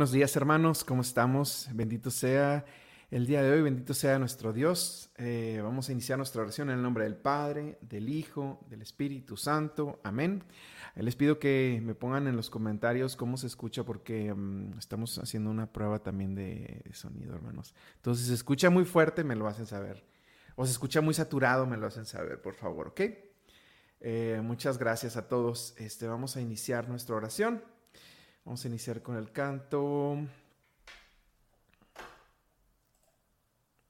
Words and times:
Buenos 0.00 0.12
días 0.12 0.34
hermanos, 0.34 0.82
¿cómo 0.82 1.02
estamos? 1.02 1.68
Bendito 1.74 2.10
sea 2.10 2.64
el 3.10 3.26
día 3.26 3.42
de 3.42 3.50
hoy, 3.50 3.60
bendito 3.60 3.92
sea 3.92 4.18
nuestro 4.18 4.54
Dios. 4.54 5.10
Eh, 5.18 5.60
vamos 5.62 5.90
a 5.90 5.92
iniciar 5.92 6.16
nuestra 6.16 6.40
oración 6.40 6.70
en 6.70 6.76
el 6.76 6.82
nombre 6.82 7.04
del 7.04 7.16
Padre, 7.16 7.76
del 7.82 8.08
Hijo, 8.08 8.64
del 8.70 8.80
Espíritu 8.80 9.36
Santo. 9.36 10.00
Amén. 10.02 10.42
Les 10.94 11.16
pido 11.16 11.38
que 11.38 11.82
me 11.84 11.94
pongan 11.94 12.28
en 12.28 12.34
los 12.34 12.48
comentarios 12.48 13.14
cómo 13.14 13.36
se 13.36 13.46
escucha 13.46 13.84
porque 13.84 14.32
mm, 14.32 14.78
estamos 14.78 15.18
haciendo 15.18 15.50
una 15.50 15.70
prueba 15.70 15.98
también 15.98 16.34
de, 16.34 16.82
sonido, 16.94 17.34
hermanos. 17.34 17.74
Entonces, 17.96 18.28
se 18.28 18.32
escucha 18.32 18.70
muy 18.70 18.86
fuerte, 18.86 19.22
me 19.22 19.36
lo 19.36 19.48
hacen 19.48 19.66
saber. 19.66 20.02
O 20.56 20.64
se 20.64 20.72
escucha 20.72 21.02
muy 21.02 21.12
saturado, 21.12 21.66
me 21.66 21.76
lo 21.76 21.86
hacen 21.86 22.06
saber, 22.06 22.40
por 22.40 22.54
favor, 22.54 22.88
¿ok? 22.88 23.02
Eh, 24.00 24.40
muchas 24.42 24.78
gracias 24.78 25.18
a 25.18 25.28
todos. 25.28 25.74
Este, 25.76 26.06
vamos 26.06 26.38
a 26.38 26.40
iniciar 26.40 26.88
nuestra 26.88 27.16
oración. 27.16 27.62
Vamos 28.44 28.64
a 28.64 28.68
iniciar 28.68 29.02
con 29.02 29.16
el 29.16 29.30
canto. 29.32 30.16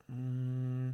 Mm. 0.08 0.90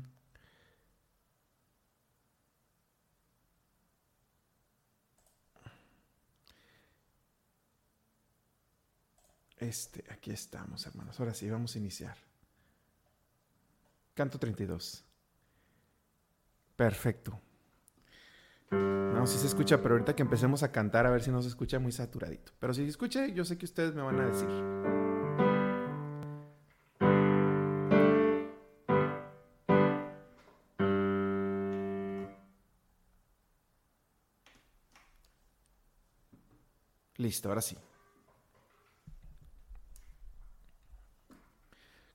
Este, 9.59 10.05
aquí 10.11 10.31
estamos, 10.31 10.87
hermanos. 10.87 11.19
Ahora 11.19 11.35
sí, 11.35 11.49
vamos 11.49 11.75
a 11.75 11.79
iniciar. 11.79 12.17
Canto 14.15 14.39
32. 14.39 15.05
Perfecto. 16.77 17.41
No, 18.71 19.27
si 19.27 19.39
se 19.39 19.47
escucha, 19.47 19.83
pero 19.83 19.95
ahorita 19.95 20.15
que 20.15 20.23
empecemos 20.23 20.63
a 20.63 20.73
cantar, 20.73 21.07
a 21.07 21.11
ver 21.11 21.23
si 21.23 21.31
no 21.31 21.43
se 21.43 21.49
escucha 21.49 21.79
muy 21.79 21.93
saturadito. 21.93 22.53
Pero 22.59 22.75
si 22.75 22.83
se 22.83 22.91
escucha, 22.91 23.27
yo 23.27 23.45
sé 23.45 23.59
que 23.59 23.65
ustedes 23.65 23.95
me 23.95 24.03
van 24.03 24.21
a 24.21 24.27
decir. 24.27 24.49
Listo, 37.19 37.49
ahora 37.49 37.63
sí. 37.63 37.77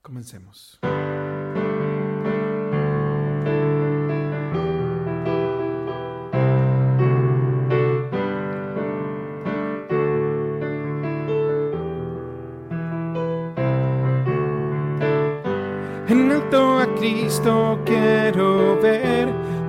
Comencemos. 0.01 0.79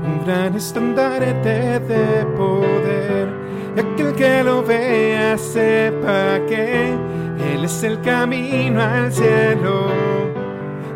Un 0.03 0.25
gran 0.25 0.57
estandarte 0.57 1.81
de 1.81 2.27
poder. 2.37 3.29
Y 3.77 3.81
aquel 3.81 4.15
que 4.15 4.45
lo 4.45 4.63
vea 4.63 5.39
sepa 5.39 6.41
que 6.47 6.95
Él 7.53 7.65
es 7.65 7.83
el 7.83 8.01
camino 8.01 8.83
al 8.83 9.13
cielo. 9.13 9.91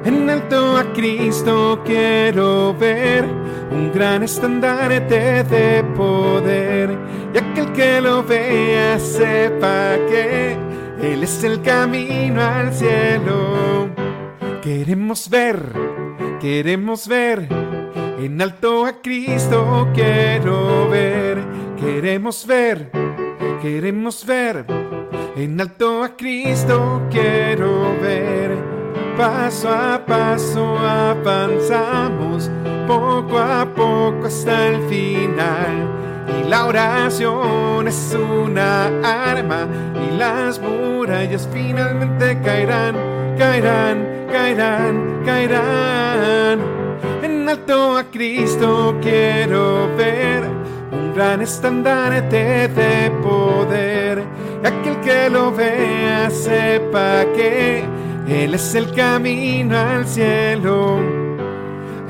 En 0.05 0.31
alto 0.31 0.77
a 0.77 0.93
Cristo 0.93 1.81
quiero 1.85 2.75
ver, 2.75 3.25
un 3.71 3.93
gran 3.93 4.23
estandarte 4.23 5.43
de 5.45 5.83
poder. 5.97 6.97
Y 7.35 7.39
aquel 7.39 7.73
que 7.73 8.01
lo 8.01 8.23
vea 8.23 8.99
sepa 8.99 9.97
que 10.09 10.57
Él 11.03 11.23
es 11.23 11.43
el 11.45 11.61
camino 11.63 12.43
al 12.43 12.73
cielo. 12.73 13.89
Queremos 14.63 15.31
ver 15.31 15.97
Queremos 16.41 17.09
ver 17.09 17.49
en 18.19 18.41
alto 18.41 18.87
a 18.87 19.01
Cristo, 19.01 19.89
quiero 19.95 20.89
ver. 20.89 21.39
Queremos 21.79 22.47
ver, 22.47 22.91
queremos 23.61 24.25
ver 24.25 24.65
en 25.37 25.61
alto 25.61 26.03
a 26.03 26.17
Cristo, 26.17 27.03
quiero 27.11 27.95
ver. 28.01 28.57
Paso 29.17 29.69
a 29.69 30.05
paso 30.05 30.79
avanzamos, 30.79 32.51
poco 32.87 33.39
a 33.39 33.67
poco 33.75 34.27
hasta 34.27 34.69
el 34.69 34.83
final. 34.89 35.91
Y 36.41 36.49
la 36.49 36.67
oración 36.67 37.89
es 37.89 38.15
una 38.15 38.87
arma 39.03 39.67
y 40.07 40.17
las 40.17 40.59
murallas 40.61 41.49
finalmente 41.53 42.39
caerán, 42.43 42.95
caerán 43.39 44.17
caerán, 44.37 45.23
caerán. 45.25 46.46
Alto 47.57 47.97
a 47.97 48.05
Cristo 48.05 48.99
quiero 49.01 49.89
ver 49.97 50.43
un 50.93 51.15
gran 51.15 51.41
estandarte 51.41 52.69
de 52.69 53.11
poder. 53.23 54.23
Y 54.63 54.67
aquel 54.67 55.01
que 55.01 55.31
lo 55.31 55.51
vea 55.51 56.29
sepa 56.29 57.25
que 57.35 57.83
Él 58.29 58.53
es 58.53 58.75
el 58.75 58.93
camino 58.93 59.75
al 59.75 60.07
cielo. 60.07 61.01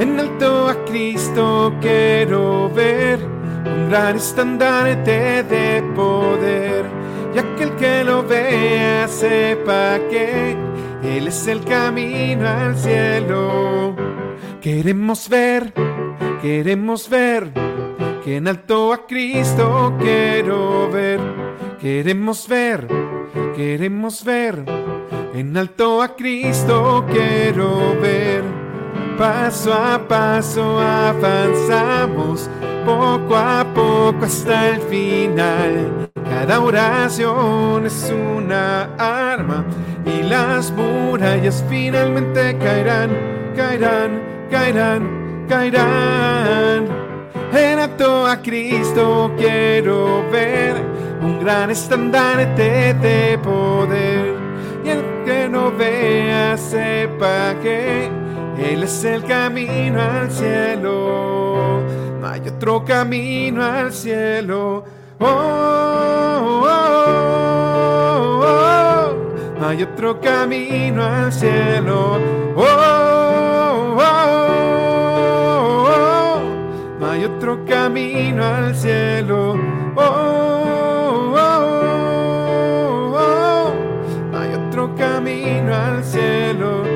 En 0.01 0.19
alto 0.19 0.69
a 0.69 0.85
Cristo 0.85 1.73
quiero 1.81 2.69
ver 2.69 3.21
un 3.65 3.89
gran 3.89 4.17
estandarte 4.17 5.45
de 5.45 5.83
poder. 5.95 6.87
Y 7.33 7.39
aquel 7.39 7.71
que 7.77 8.03
lo 8.03 8.25
vea 8.25 9.07
sepa 9.07 10.01
que 10.11 10.57
él 11.05 11.29
es 11.29 11.47
el 11.47 11.63
camino 11.65 12.49
al 12.49 12.77
cielo. 12.77 13.95
Queremos 14.67 15.29
ver, 15.29 15.73
queremos 16.43 17.09
ver, 17.09 17.53
que 18.25 18.39
en 18.39 18.49
alto 18.49 18.93
a 18.93 19.07
Cristo 19.07 19.95
quiero 20.01 20.91
ver. 20.91 21.21
Queremos 21.81 22.49
ver, 22.49 22.89
queremos 23.55 24.25
ver, 24.25 24.65
en 25.35 25.57
alto 25.57 26.03
a 26.03 26.17
Cristo 26.17 27.07
quiero 27.09 27.95
ver. 28.03 28.43
Paso 29.17 29.73
a 29.73 30.09
paso 30.09 30.81
avanzamos, 30.81 32.51
poco 32.85 33.37
a 33.37 33.65
poco 33.73 34.25
hasta 34.25 34.71
el 34.71 34.81
final. 34.81 36.11
Cada 36.29 36.59
oración 36.59 37.87
es 37.87 38.13
una 38.13 38.97
arma 38.97 39.65
y 40.05 40.25
las 40.25 40.73
murallas 40.73 41.65
finalmente 41.69 42.59
caerán, 42.59 43.11
caerán, 43.55 44.36
caerán, 44.51 45.47
caerán. 45.49 46.87
En 47.53 47.79
alto 47.79 48.27
a 48.27 48.43
Cristo 48.43 49.33
quiero 49.37 50.29
ver 50.31 50.75
un 51.23 51.41
gran 51.41 51.71
estandarte 51.71 52.95
de 52.95 53.39
poder. 53.39 54.35
Y 54.85 54.89
el 54.91 55.05
que 55.25 55.49
no 55.49 55.73
vea 55.73 56.57
sepa 56.57 57.55
que 57.63 58.11
Él 58.59 58.83
es 58.83 59.05
el 59.05 59.25
camino 59.25 60.01
al 60.01 60.31
cielo. 60.31 61.83
No 62.21 62.29
hay 62.29 62.41
otro 62.49 62.85
camino 62.85 63.65
al 63.65 63.93
cielo. 63.93 64.85
oh, 65.19 65.27
oh, 65.27 66.63
oh, 66.65 66.71
oh 66.71 66.97
hay 69.67 69.83
otro 69.83 70.21
camino 70.21 71.03
al 71.03 71.33
cielo. 71.33 72.19
Oh, 72.55 72.63
oh, 72.63 72.96
hay 77.17 77.25
otro 77.25 77.65
camino 77.65 78.45
al 78.45 78.77
cielo. 78.77 79.59
Oh, 79.95 81.33
oh, 81.35 81.35
oh, 81.39 83.15
oh, 83.17 84.37
hay 84.37 84.53
otro 84.53 84.95
camino 84.95 85.75
al 85.75 86.05
cielo. 86.05 86.96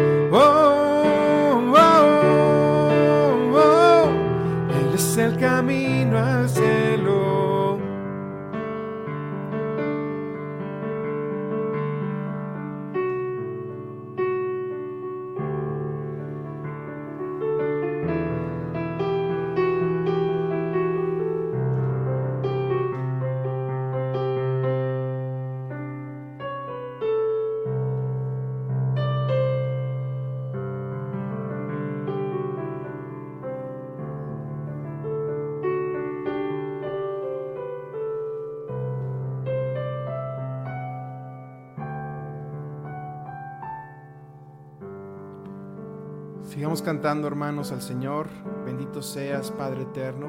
Cantando, 46.70 47.26
hermanos, 47.26 47.72
al 47.72 47.82
Señor. 47.82 48.28
Bendito 48.64 49.02
seas, 49.02 49.50
Padre 49.50 49.82
eterno. 49.82 50.28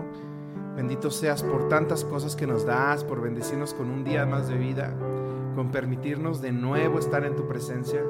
Bendito 0.75 1.11
seas 1.11 1.43
por 1.43 1.69
tantas 1.69 2.03
cosas 2.03 2.35
que 2.35 2.47
nos 2.47 2.65
das, 2.65 3.03
por 3.03 3.21
bendecirnos 3.21 3.75
con 3.75 3.91
un 3.91 4.03
día 4.03 4.25
más 4.25 4.47
de 4.47 4.57
vida, 4.57 4.91
con 5.55 5.69
permitirnos 5.69 6.41
de 6.41 6.51
nuevo 6.51 6.97
estar 6.97 7.25
en 7.25 7.35
tu 7.35 7.47
presencia. 7.47 8.01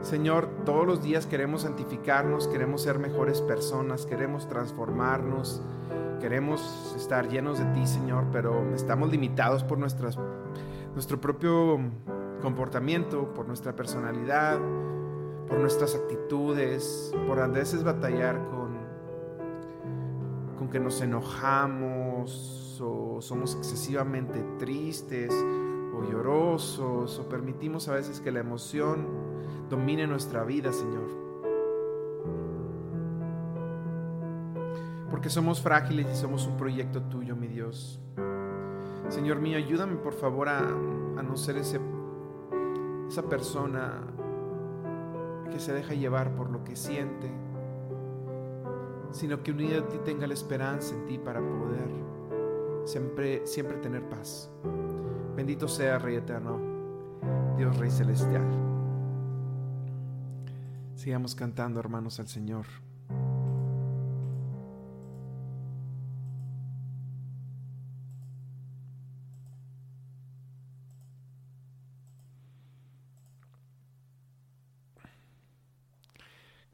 Señor, 0.00 0.48
todos 0.64 0.86
los 0.86 1.02
días 1.02 1.26
queremos 1.26 1.62
santificarnos, 1.62 2.48
queremos 2.48 2.80
ser 2.82 2.98
mejores 2.98 3.42
personas, 3.42 4.06
queremos 4.06 4.48
transformarnos, 4.48 5.60
queremos 6.18 6.94
estar 6.96 7.28
llenos 7.28 7.58
de 7.58 7.66
ti, 7.66 7.86
Señor, 7.86 8.24
pero 8.32 8.74
estamos 8.74 9.10
limitados 9.10 9.64
por 9.64 9.76
nuestras, 9.76 10.18
nuestro 10.94 11.20
propio 11.20 11.78
comportamiento, 12.40 13.34
por 13.34 13.46
nuestra 13.46 13.76
personalidad, 13.76 14.58
por 15.48 15.58
nuestras 15.58 15.94
actitudes, 15.94 17.12
por 17.26 17.40
a 17.40 17.46
veces 17.46 17.82
batallar 17.82 18.36
con, 18.50 18.76
con 20.58 20.68
que 20.68 20.78
nos 20.78 21.00
enojamos 21.00 22.80
o 22.80 23.20
somos 23.20 23.56
excesivamente 23.56 24.44
tristes 24.58 25.32
o 25.32 26.04
llorosos 26.04 27.18
o 27.18 27.28
permitimos 27.28 27.88
a 27.88 27.94
veces 27.94 28.20
que 28.20 28.30
la 28.30 28.40
emoción 28.40 29.06
domine 29.68 30.06
nuestra 30.06 30.44
vida, 30.44 30.72
Señor. 30.72 31.08
Porque 35.10 35.30
somos 35.30 35.60
frágiles 35.60 36.06
y 36.12 36.14
somos 36.14 36.46
un 36.46 36.56
proyecto 36.56 37.02
tuyo, 37.02 37.34
mi 37.34 37.48
Dios. 37.48 38.00
Señor 39.08 39.40
mío, 39.40 39.56
ayúdame 39.56 39.96
por 39.96 40.12
favor 40.12 40.50
a, 40.50 40.58
a 40.58 41.22
no 41.22 41.36
ser 41.36 41.56
ese, 41.56 41.80
esa 43.08 43.22
persona 43.22 44.02
que 45.50 45.60
se 45.60 45.72
deja 45.72 45.94
llevar 45.94 46.34
por 46.34 46.50
lo 46.50 46.64
que 46.64 46.76
siente, 46.76 47.30
sino 49.10 49.42
que 49.42 49.52
unido 49.52 49.82
a 49.82 49.88
ti 49.88 49.98
tenga 50.04 50.26
la 50.26 50.34
esperanza 50.34 50.94
en 50.94 51.06
ti 51.06 51.18
para 51.18 51.40
poder 51.40 51.88
siempre, 52.84 53.46
siempre 53.46 53.78
tener 53.78 54.08
paz. 54.08 54.50
Bendito 55.36 55.68
sea 55.68 55.98
Rey 55.98 56.16
Eterno, 56.16 56.58
Dios 57.56 57.76
Rey 57.78 57.90
Celestial. 57.90 58.46
Sigamos 60.94 61.34
cantando, 61.34 61.78
hermanos, 61.78 62.18
al 62.18 62.26
Señor. 62.26 62.66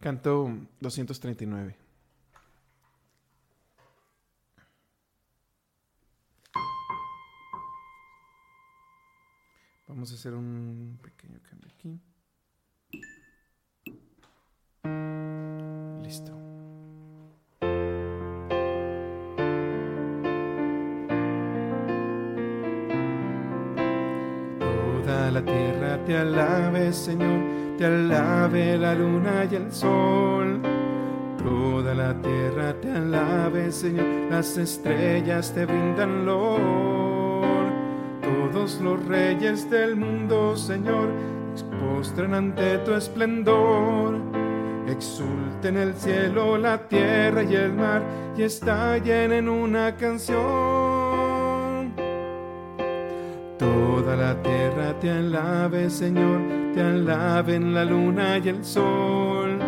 Canto 0.04 0.50
239. 0.80 1.76
Vamos 9.88 10.12
a 10.12 10.14
hacer 10.14 10.34
un 10.34 10.98
pequeño 11.02 11.40
cambio 11.48 11.70
aquí. 11.72 11.98
La 28.78 28.94
luna 28.94 29.46
y 29.50 29.54
el 29.54 29.72
sol. 29.72 30.60
Toda 31.42 31.94
la 31.94 32.14
tierra 32.22 32.74
te 32.80 32.90
alabe, 32.90 33.70
Señor, 33.70 34.06
las 34.30 34.56
estrellas 34.56 35.52
te 35.52 35.66
brindan 35.66 36.24
lor. 36.24 37.66
Todos 38.22 38.80
los 38.80 39.04
reyes 39.06 39.68
del 39.70 39.96
mundo, 39.96 40.56
Señor, 40.56 41.08
postran 41.80 42.34
ante 42.34 42.78
tu 42.78 42.94
esplendor. 42.94 44.18
Exulten 44.88 45.76
el 45.76 45.94
cielo, 45.94 46.56
la 46.58 46.78
tierra 46.88 47.42
y 47.42 47.54
el 47.54 47.72
mar, 47.72 48.02
y 48.36 48.42
estallen 48.42 49.32
en 49.32 49.48
una 49.48 49.96
canción. 49.96 50.94
Toda 53.58 54.16
la 54.16 54.42
tierra 54.42 54.98
te 55.00 55.10
alabe, 55.10 55.88
Señor, 55.88 56.40
te 56.74 56.80
alaben 56.80 57.72
la 57.72 57.84
luna 57.84 58.38
y 58.38 58.48
el 58.48 58.64
sol. 58.64 59.58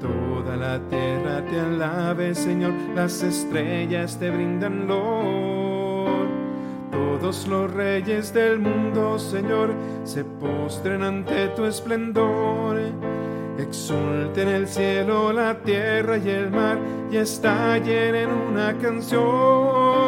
Toda 0.00 0.56
la 0.56 0.78
tierra 0.88 1.44
te 1.50 1.58
alabe, 1.58 2.34
Señor, 2.34 2.72
las 2.94 3.22
estrellas 3.22 4.18
te 4.18 4.30
brindan 4.30 4.86
lor. 4.86 6.28
Todos 6.92 7.48
los 7.48 7.72
reyes 7.72 8.32
del 8.32 8.60
mundo, 8.60 9.18
Señor, 9.18 9.74
se 10.04 10.24
postren 10.24 11.02
ante 11.02 11.48
tu 11.48 11.64
esplendor. 11.64 12.78
Exulten 13.58 14.46
el 14.46 14.68
cielo, 14.68 15.32
la 15.32 15.58
tierra 15.58 16.16
y 16.18 16.30
el 16.30 16.50
mar, 16.52 16.78
y 17.10 17.16
estallen 17.16 18.14
en 18.14 18.30
una 18.30 18.72
canción. 18.78 20.07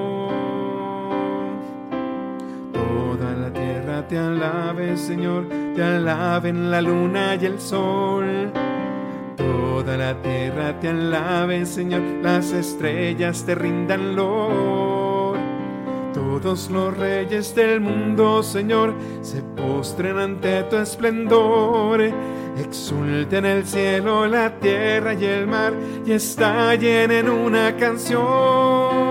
Te 4.11 4.17
alabe, 4.17 4.97
Señor, 4.97 5.47
te 5.73 5.81
alaben 5.81 6.69
la 6.69 6.81
luna 6.81 7.35
y 7.35 7.45
el 7.45 7.61
sol. 7.61 8.51
Toda 9.37 9.95
la 9.95 10.21
tierra 10.21 10.77
te 10.81 10.89
alabe, 10.89 11.65
Señor, 11.65 12.01
las 12.21 12.51
estrellas 12.51 13.45
te 13.45 13.55
rindan 13.55 14.17
lor. 14.17 15.37
Todos 16.13 16.69
los 16.69 16.97
reyes 16.97 17.55
del 17.55 17.79
mundo, 17.79 18.43
Señor, 18.43 18.95
se 19.21 19.41
postren 19.43 20.17
ante 20.17 20.63
tu 20.63 20.75
esplendor. 20.75 22.01
Exulten 22.57 23.45
el 23.45 23.65
cielo, 23.65 24.27
la 24.27 24.59
tierra 24.59 25.13
y 25.13 25.23
el 25.23 25.47
mar, 25.47 25.71
y 26.05 26.11
estallen 26.11 27.11
en 27.11 27.29
una 27.29 27.77
canción. 27.77 29.10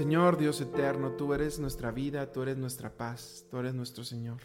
Señor 0.00 0.38
Dios 0.38 0.60
eterno, 0.60 1.12
tú 1.12 1.34
eres 1.34 1.58
nuestra 1.58 1.90
vida, 1.90 2.32
tú 2.32 2.42
eres 2.42 2.56
nuestra 2.56 2.96
paz, 2.96 3.44
tú 3.50 3.58
eres 3.58 3.74
nuestro 3.74 4.02
Señor. 4.02 4.38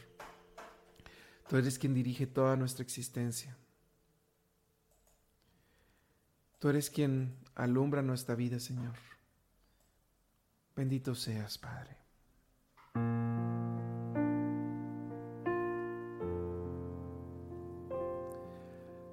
Tú 1.48 1.58
eres 1.58 1.80
quien 1.80 1.94
dirige 1.94 2.28
toda 2.28 2.56
nuestra 2.56 2.84
existencia. 2.84 3.56
Tú 6.60 6.70
eres 6.70 6.90
quien 6.90 7.36
alumbra 7.54 8.02
nuestra 8.02 8.36
vida, 8.36 8.60
Señor. 8.60 8.96
Bendito 10.76 11.16
seas, 11.16 11.58
Padre. 11.58 11.98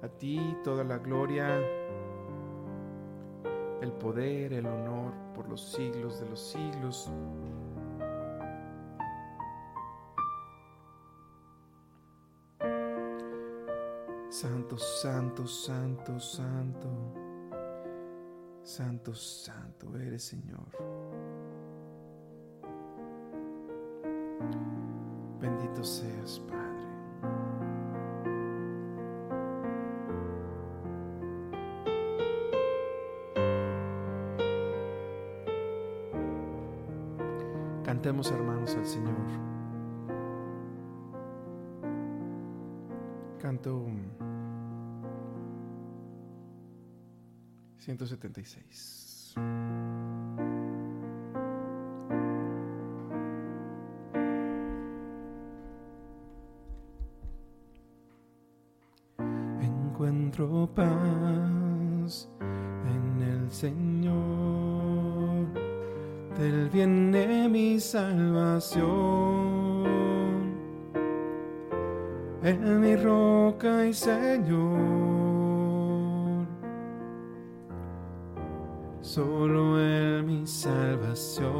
A 0.01 0.09
ti 0.17 0.57
toda 0.63 0.83
la 0.83 0.97
gloria, 0.97 1.57
el 3.81 3.91
poder, 3.93 4.53
el 4.53 4.65
honor 4.65 5.13
por 5.33 5.47
los 5.47 5.71
siglos 5.71 6.19
de 6.19 6.29
los 6.29 6.51
siglos. 6.51 7.09
Santo, 14.29 14.77
santo, 14.77 15.47
santo, 15.47 16.19
santo 16.19 17.22
santo, 18.63 19.13
santo 19.13 19.95
eres 19.99 20.23
Señor. 20.23 20.65
Bendito 25.39 25.83
seas, 25.83 26.39
Padre. 26.39 26.63
Cantemos 37.83 38.31
hermanos 38.31 38.75
al 38.75 38.85
Señor. 38.85 39.13
Canto 43.39 43.85
176. 47.83 49.35
Encuentro 59.59 60.69
paz 60.73 62.29
en 62.39 63.21
el 63.21 63.51
Señor, 63.51 64.13
del 66.37 66.69
viene 66.69 67.49
mi 67.49 67.81
salvación, 67.81 68.85
en 72.43 72.79
mi 72.79 72.95
roca 72.95 73.85
y 73.85 73.93
Señor, 73.93 75.22
solo 79.13 79.79
en 79.79 80.25
mi 80.25 80.47
salvación. 80.47 81.53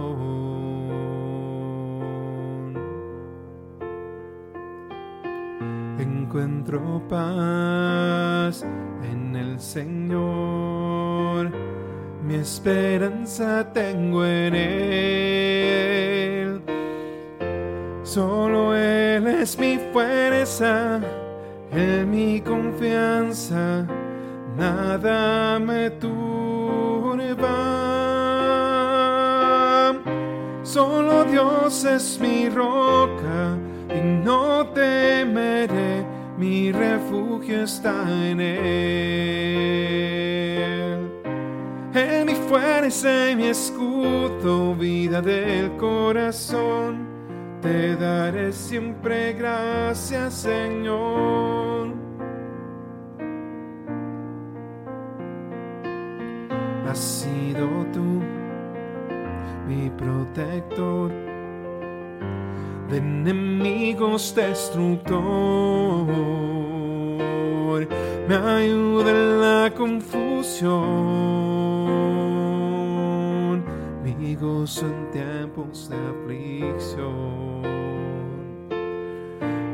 encuentro 5.99 6.99
paz 7.07 8.65
en 9.03 9.35
el 9.35 9.59
Señor. 9.59 11.51
Mi 12.25 12.35
esperanza 12.35 13.71
tengo 13.71 14.25
en 14.25 14.55
Él. 14.55 15.53
Solo 18.01 18.75
Él 18.75 19.27
es 19.27 19.59
mi 19.59 19.77
fuerza, 19.91 20.99
en 21.71 22.09
mi 22.09 22.41
confianza. 22.41 23.85
Nada 24.57 25.59
me 25.59 25.91
turba. 25.91 26.32
Solo 30.73 31.23
Dios 31.25 31.85
es 31.85 32.19
mi 32.19 32.49
roca 32.49 33.55
y 33.95 34.01
no 34.01 34.65
temeré, 34.69 36.03
mi 36.35 36.71
refugio 36.71 37.61
está 37.61 37.93
en 38.09 38.41
Él. 38.41 38.57
En 41.93 42.25
mi 42.25 42.33
fuerza 42.33 43.29
y 43.29 43.35
mi 43.35 43.49
escudo, 43.49 44.73
vida 44.73 45.21
del 45.21 45.77
corazón, 45.77 47.07
te 47.61 47.95
daré 47.95 48.51
siempre 48.51 49.33
gracias, 49.33 50.33
Señor. 50.33 51.93
Has 56.89 56.97
sido 56.97 57.67
tú 57.93 58.23
mi 59.67 59.89
protector 59.89 61.11
de 62.89 62.97
enemigos 62.97 64.35
destructor. 64.35 65.23
Me 68.27 68.35
ayuda 68.35 69.11
en 69.11 69.41
la 69.41 69.73
confusión, 69.75 70.73
mi 74.03 74.35
gozo 74.35 74.85
en 74.85 75.11
tiempos 75.11 75.89
de 75.89 75.97
aflicción. 75.97 77.63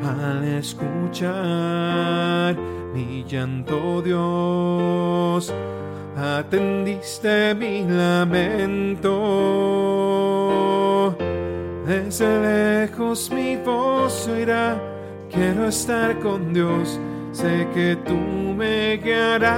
Al 0.04 0.44
escuchar 0.44 1.30
mi 2.94 3.24
llanto, 3.26 4.02
Dios, 4.02 5.54
atendiste 6.20 7.56
mi 7.56 7.84
lamento 7.84 9.60
desde 11.90 12.40
lejos 12.40 13.32
mi 13.32 13.56
voz 13.56 14.28
oirá, 14.28 14.80
quiero 15.32 15.68
estar 15.68 16.20
con 16.20 16.54
Dios, 16.54 17.00
sé 17.32 17.68
que 17.74 17.98
tú 18.06 18.16
me 18.16 18.98
guiarás. 18.98 19.50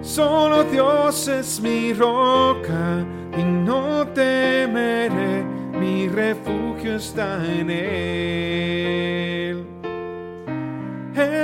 Solo 0.00 0.64
Dios 0.64 1.28
es 1.28 1.60
mi 1.60 1.92
roca 1.92 3.04
y 3.36 3.42
no 3.44 4.08
temeré, 4.14 5.44
mi 5.78 6.08
refugio 6.08 6.96
está 6.96 7.44
en 7.44 7.68
Él. 7.70 9.27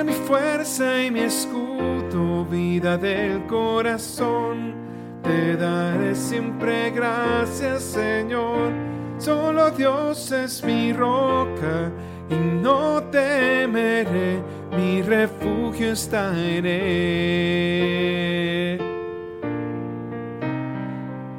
Mi 0.03 0.13
fuerza 0.13 1.03
y 1.03 1.11
mi 1.11 1.21
escudo, 1.21 2.45
vida 2.47 2.99
del 2.99 3.47
corazón 3.47 4.75
te 5.23 5.57
daré 5.57 6.15
siempre 6.15 6.91
gracias, 6.91 7.83
Señor. 7.83 8.73
Solo 9.19 9.71
Dios 9.71 10.33
es 10.33 10.63
mi 10.65 10.93
roca 10.93 11.91
y 12.29 12.35
no 12.35 13.03
temeré. 13.05 14.43
Mi 14.77 15.01
refugio 15.03 15.93
está. 15.93 16.33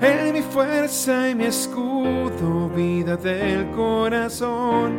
En 0.02 0.34
mi 0.34 0.42
fuerza 0.42 1.30
y 1.30 1.36
mi 1.36 1.46
escudo, 1.46 2.70
vida 2.76 3.16
del 3.18 3.70
corazón, 3.72 4.94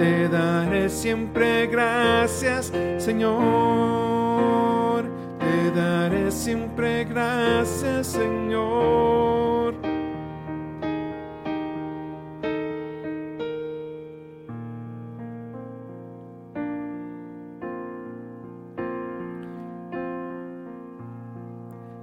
te 0.00 0.28
daré 0.28 0.88
siempre 0.88 1.66
gracias, 1.66 2.72
Señor 2.96 4.40
te 5.38 5.70
daré 5.72 6.30
siempre 6.30 7.04
gracias, 7.04 8.06
Señor. 8.06 9.74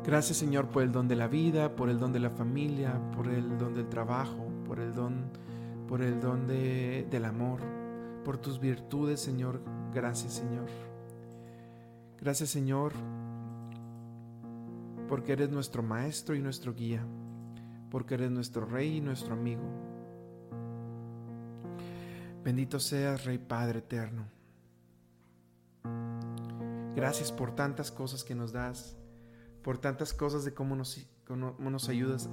Gracias 0.04 0.38
Señor 0.38 0.68
por 0.68 0.84
el 0.84 0.92
don 0.92 1.08
de 1.08 1.16
la 1.16 1.27
vida, 1.27 1.75
por 1.75 1.89
el 1.89 2.00
don 2.00 2.13
de 2.13 2.20
la 2.20 2.30
familia, 2.30 3.00
por 3.16 3.27
el 3.27 3.58
don 3.58 3.74
del 3.74 3.89
trabajo, 3.89 4.48
por 4.66 4.80
el 4.80 4.94
don, 4.94 5.32
por 5.88 6.01
el 6.01 6.22
don 6.22 6.48
de, 6.48 7.06
del 7.10 7.25
amor, 7.25 7.76
por 8.27 8.38
tus 8.38 8.60
virtudes 8.60 9.22
Señor. 9.22 9.62
Gracias 9.93 10.34
Señor. 10.34 10.65
Gracias 12.19 12.50
Señor 12.50 12.91
porque 15.07 15.31
eres 15.31 15.50
nuestro 15.50 15.81
Maestro 15.81 16.36
y 16.36 16.41
nuestro 16.41 16.74
guía, 16.74 17.01
porque 17.89 18.15
eres 18.15 18.29
nuestro 18.29 18.65
Rey 18.65 18.98
y 18.98 19.00
nuestro 19.00 19.31
amigo. 19.31 19.63
Bendito 22.43 22.81
seas, 22.81 23.24
Rey 23.24 23.38
Padre 23.38 23.79
eterno. 23.79 24.25
Gracias 26.98 27.31
por 27.31 27.55
tantas 27.55 27.93
cosas 27.93 28.25
que 28.25 28.36
nos 28.36 28.51
das, 28.51 28.98
por 29.63 29.77
tantas 29.77 30.13
cosas 30.13 30.43
de 30.43 30.53
cómo 30.53 30.75
nos, 30.75 31.07
cómo 31.25 31.69
nos 31.69 31.88
ayudas, 31.88 32.29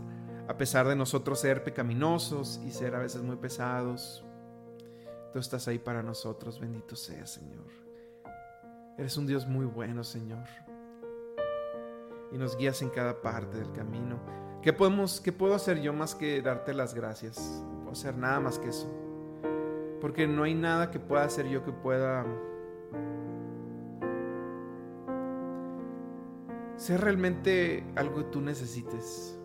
a 0.49 0.57
pesar 0.57 0.89
de 0.89 0.97
nosotros 0.97 1.39
ser 1.39 1.63
pecaminosos 1.63 2.61
y 2.67 2.73
ser 2.73 2.97
a 2.97 2.99
veces 2.99 3.23
muy 3.23 3.37
pesados. 3.37 4.25
Tú 5.35 5.41
estás 5.41 5.67
ahí 5.67 5.81
para 5.81 6.01
nosotros, 6.01 6.61
bendito 6.61 6.95
seas, 6.95 7.29
Señor. 7.33 7.65
Eres 8.97 9.17
un 9.17 9.27
Dios 9.27 9.49
muy 9.49 9.67
bueno, 9.67 10.05
Señor. 10.05 10.45
Y 12.31 12.39
nos 12.39 12.57
guías 12.57 12.81
en 12.83 12.91
cada 12.91 13.21
parte 13.21 13.59
del 13.59 13.73
camino. 13.73 14.21
¿Qué, 14.63 14.73
podemos, 14.73 15.21
¿Qué 15.21 15.33
puedo 15.33 15.57
hacer 15.57 15.81
yo 15.81 15.93
más 15.93 16.15
que 16.15 16.41
darte 16.41 16.73
las 16.73 16.95
gracias? 16.95 17.65
Puedo 17.79 17.91
hacer 17.91 18.17
nada 18.17 18.39
más 18.39 18.61
que 18.61 18.69
eso. 18.69 18.89
Porque 20.01 20.29
no 20.29 20.45
hay 20.45 20.55
nada 20.55 20.93
que 20.93 21.01
pueda 21.01 21.25
hacer 21.25 21.49
yo 21.49 21.65
que 21.65 21.73
pueda 21.73 22.25
ser 26.77 27.01
realmente 27.01 27.85
algo 27.97 28.19
que 28.19 28.25
tú 28.31 28.41
necesites. 28.41 29.37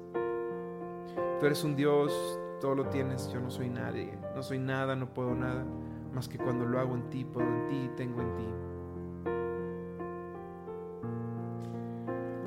Tú 1.40 1.46
eres 1.48 1.64
un 1.64 1.76
Dios 1.76 2.14
todo 2.60 2.76
lo 2.76 2.86
tienes, 2.88 3.32
yo 3.32 3.40
no 3.40 3.50
soy 3.50 3.70
nadie, 3.70 4.18
no 4.36 4.44
soy 4.44 4.60
nada, 4.60 4.96
no 4.96 5.14
puedo 5.14 5.34
nada, 5.34 5.66
más 6.14 6.28
que 6.28 6.38
cuando 6.38 6.66
lo 6.66 6.80
hago 6.80 6.96
en 6.96 7.10
ti, 7.10 7.26
puedo 7.26 7.48
en 7.48 7.68
ti, 7.68 7.90
tengo 7.96 8.22
en 8.22 8.36
ti. 8.36 8.46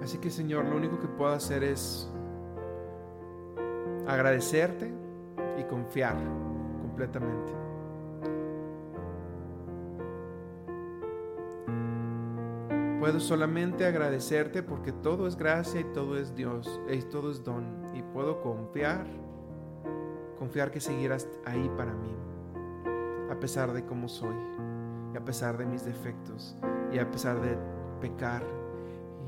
Así 0.02 0.19
que 0.19 0.31
Señor, 0.31 0.64
lo 0.64 0.76
único 0.76 0.99
que 0.99 1.07
puedo 1.07 1.33
hacer 1.33 1.62
es 1.62 2.11
agradecerte 4.07 4.92
y 5.59 5.64
confiar 5.64 6.16
completamente. 6.81 7.52
Puedo 12.99 13.19
solamente 13.19 13.85
agradecerte 13.85 14.62
porque 14.62 14.92
todo 14.92 15.26
es 15.26 15.37
gracia 15.37 15.81
y 15.81 15.85
todo 15.92 16.16
es 16.19 16.35
Dios 16.35 16.81
y 16.88 17.02
todo 17.02 17.31
es 17.31 17.42
don. 17.42 17.83
Y 17.95 18.02
puedo 18.02 18.40
confiar, 18.40 19.07
confiar 20.43 20.73
que 20.73 20.81
seguirás 20.81 21.29
ahí 21.45 21.71
para 21.77 21.95
mí, 21.95 22.13
a 23.31 23.39
pesar 23.39 23.73
de 23.73 23.85
cómo 23.85 24.09
soy, 24.09 24.35
y 25.15 25.17
a 25.17 25.25
pesar 25.25 25.57
de 25.57 25.65
mis 25.65 25.85
defectos, 25.85 26.57
y 26.93 26.99
a 26.99 27.09
pesar 27.09 27.41
de 27.41 27.57
pecar, 28.01 28.43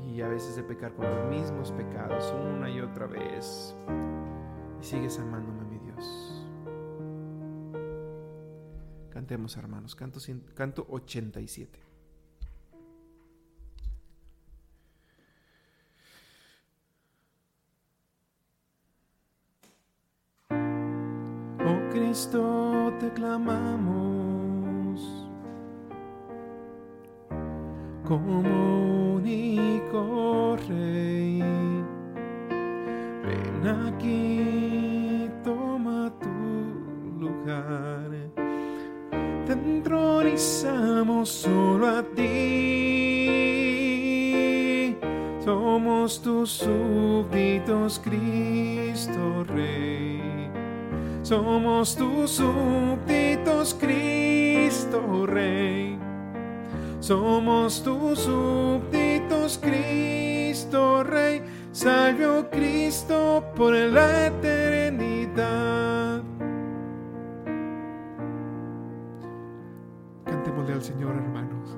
y 0.03 0.19
a 0.19 0.27
veces 0.27 0.57
de 0.57 0.63
pecar 0.63 0.93
con 0.93 1.05
los 1.09 1.29
mismos 1.29 1.71
pecados 1.71 2.35
una 2.53 2.69
y 2.69 2.81
otra 2.81 3.07
vez. 3.07 3.73
Y 4.81 4.83
sigues 4.83 5.17
amándome, 5.17 5.63
mi 5.63 5.77
Dios. 5.77 6.45
Cantemos, 9.09 9.55
hermanos, 9.55 9.95
canto, 9.95 10.19
canto 10.53 10.85
87. 10.89 11.79
Te 23.05 23.11
clamamos 23.13 24.99
como 28.03 28.39
único 29.15 30.57
Rey. 30.67 31.39
Ven 33.23 33.67
aquí, 33.87 35.29
toma 35.43 36.11
tu 36.19 36.29
lugar. 37.19 38.09
Te 39.45 39.53
entronizamos 39.53 41.29
solo 41.29 41.87
a 41.87 42.03
ti. 42.03 43.35
Somos 45.43 46.21
tus 46.21 46.49
súbditos, 46.49 47.99
Cristo 47.99 49.43
Rey. 49.43 50.14
Somos 51.25 51.95
tus 51.95 52.29
súbditos, 52.37 53.73
Cristo 53.79 55.25
Rey. 55.25 55.97
Somos 56.99 57.81
tus 57.81 58.19
súbditos, 58.19 59.57
Cristo 59.57 61.03
Rey. 61.03 61.41
Salve, 61.71 62.47
Cristo, 62.51 63.43
por 63.55 63.73
la 63.73 64.27
eternidad. 64.27 66.21
Cantémosle 70.25 70.73
al 70.73 70.83
Señor, 70.83 71.15
hermanos. 71.15 71.75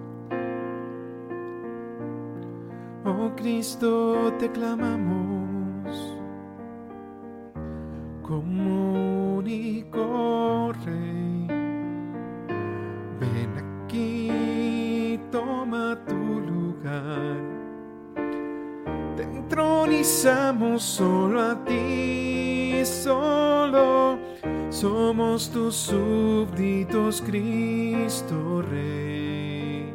Oh 3.06 3.32
Cristo, 3.38 4.34
te 4.40 4.52
clamamos 4.52 6.18
como 8.28 8.87
único 9.48 10.74
Rey. 10.84 11.48
Ven 13.20 13.86
aquí, 13.86 15.20
toma 15.32 15.98
tu 16.06 16.16
lugar. 16.16 17.38
Te 19.16 19.24
entronizamos 19.24 20.84
solo 20.84 21.42
a 21.42 21.64
ti, 21.64 22.82
solo 22.84 24.20
somos 24.70 25.50
tus 25.50 25.76
súbditos, 25.76 27.22
Cristo 27.22 28.62
Rey. 28.70 29.94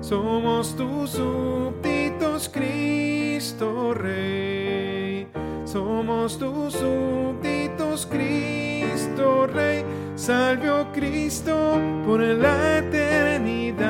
Somos 0.00 0.74
tus 0.74 1.10
súbditos, 1.10 2.48
Cristo 2.48 3.94
Rey. 3.94 5.28
Somos 5.64 6.38
tus 6.38 6.74
súbditos, 6.74 7.63
Cristo 8.02 9.46
Rey, 9.46 9.84
salve 10.16 10.68
oh 10.68 10.90
Cristo 10.92 11.78
por 12.04 12.20
la 12.20 12.78
eternidad. 12.78 13.84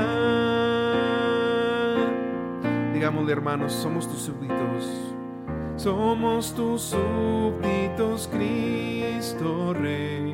Digámosle 2.93 3.33
hermanos, 3.33 3.73
somos 3.73 4.07
tus 4.07 4.21
súbditos, 4.21 5.14
somos 5.77 6.55
tus 6.55 6.83
súbditos, 6.83 8.29
Cristo 8.31 9.73
Rey. 9.73 10.25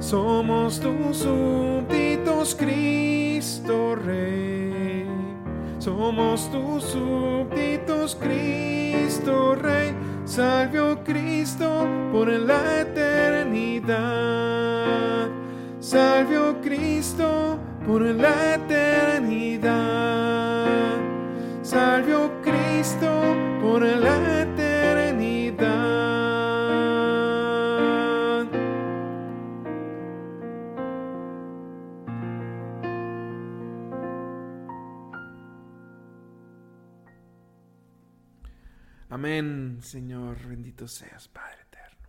Somos 0.00 0.80
tus 0.80 1.18
súbditos, 1.18 2.54
Cristo 2.54 3.94
Rey. 3.96 5.06
Somos 5.78 6.50
tus 6.50 6.84
súbditos, 6.84 8.16
Cristo 8.16 9.54
Rey. 9.54 9.94
Salve, 10.30 10.78
oh 10.78 10.96
Cristo, 11.02 11.88
por 12.12 12.28
la 12.28 12.82
eternidad. 12.82 13.98
Salve, 15.80 16.38
oh 16.38 16.54
Cristo, 16.62 17.58
por 17.84 18.02
la 18.02 18.54
eternidad. 18.54 19.72
Salve, 21.62 22.14
oh 22.14 22.30
Cristo, 22.42 23.34
por 23.60 23.82
la 23.82 23.88
eternidad. 23.88 24.39
Amén, 39.20 39.80
Señor, 39.82 40.38
bendito 40.46 40.88
seas, 40.88 41.28
Padre 41.28 41.60
eterno. 41.68 42.08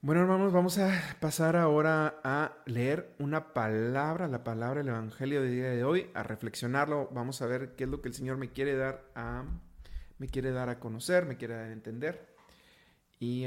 Bueno, 0.00 0.22
hermanos, 0.22 0.52
vamos 0.52 0.78
a 0.78 1.16
pasar 1.20 1.54
ahora 1.54 2.18
a 2.24 2.56
leer 2.66 3.14
una 3.20 3.54
palabra, 3.54 4.26
la 4.26 4.42
palabra 4.42 4.80
del 4.80 4.88
Evangelio 4.88 5.40
del 5.40 5.52
día 5.52 5.70
de 5.70 5.84
hoy, 5.84 6.10
a 6.14 6.24
reflexionarlo. 6.24 7.08
Vamos 7.12 7.40
a 7.40 7.46
ver 7.46 7.76
qué 7.76 7.84
es 7.84 7.90
lo 7.90 8.02
que 8.02 8.08
el 8.08 8.14
Señor 8.14 8.36
me 8.36 8.50
quiere 8.50 8.74
dar 8.74 9.12
a, 9.14 9.44
me 10.18 10.26
quiere 10.26 10.50
dar 10.50 10.68
a 10.68 10.80
conocer, 10.80 11.24
me 11.24 11.36
quiere 11.36 11.54
dar 11.54 11.66
a 11.66 11.72
entender. 11.72 12.34
Y 13.20 13.44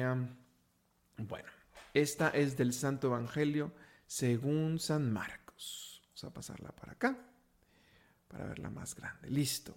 bueno, 1.18 1.50
esta 1.94 2.30
es 2.30 2.56
del 2.56 2.72
Santo 2.72 3.08
Evangelio 3.08 3.74
según 4.08 4.80
San 4.80 5.12
Marcos. 5.12 6.02
Vamos 6.06 6.24
a 6.24 6.34
pasarla 6.34 6.70
para 6.70 6.94
acá, 6.94 7.18
para 8.30 8.46
verla 8.46 8.70
más 8.70 8.96
grande. 8.96 9.30
Listo. 9.30 9.76